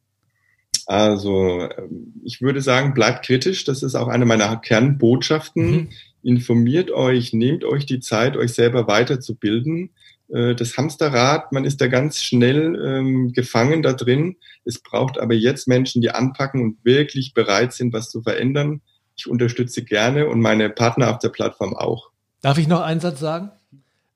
[0.87, 3.64] Also ähm, ich würde sagen, bleibt kritisch.
[3.64, 5.71] Das ist auch eine meiner Kernbotschaften.
[5.71, 5.89] Mhm.
[6.23, 9.91] Informiert euch, nehmt euch die Zeit, euch selber weiterzubilden.
[10.33, 14.37] Äh, das Hamsterrad, man ist da ganz schnell ähm, gefangen da drin.
[14.64, 18.81] Es braucht aber jetzt Menschen, die anpacken und wirklich bereit sind, was zu verändern.
[19.16, 22.11] Ich unterstütze gerne und meine Partner auf der Plattform auch.
[22.43, 23.53] Darf ich noch einen Satz sagen?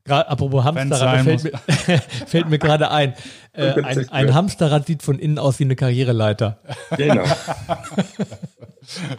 [0.05, 3.15] Gerade, apropos Hamsterrad, fällt mir, fällt mir gerade ein.
[3.55, 4.09] Äh, ein.
[4.11, 6.59] Ein Hamsterrad sieht von innen aus wie eine Karriereleiter.
[6.97, 7.25] Genau.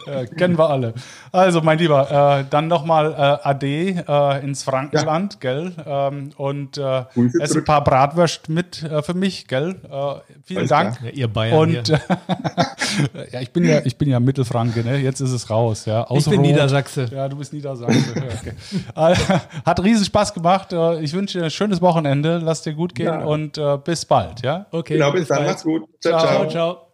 [0.06, 0.94] äh, kennen wir alle.
[1.32, 5.40] Also, mein Lieber, äh, dann nochmal äh, Ade äh, ins Frankenland, ja.
[5.40, 5.72] gell?
[5.86, 7.04] Ähm, und äh,
[7.40, 9.76] ess ein paar Bratwürst mit äh, für mich, gell?
[9.84, 11.00] Äh, vielen Alles Dank.
[11.02, 11.88] Ja, ihr Bayern und
[13.32, 14.98] ja, ich bin ja, ich bin ja Mittelfranke, ne?
[14.98, 16.04] Jetzt ist es raus, ja.
[16.04, 17.08] Aus ich bin Niedersachse.
[17.12, 18.14] Ja, du bist Niedersachse.
[18.16, 18.52] okay.
[19.64, 20.74] Hat riesen Spaß gemacht.
[21.00, 22.38] Ich wünsche dir ein schönes Wochenende.
[22.42, 23.24] Lass dir gut gehen ja.
[23.24, 24.66] und bis bald, ja?
[24.70, 24.94] Okay.
[24.94, 25.44] Genau, bis, bis dann.
[25.44, 25.82] Macht's gut.
[26.00, 26.20] ciao.
[26.20, 26.48] ciao.
[26.48, 26.86] ciao.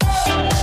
[0.00, 0.55] ciao.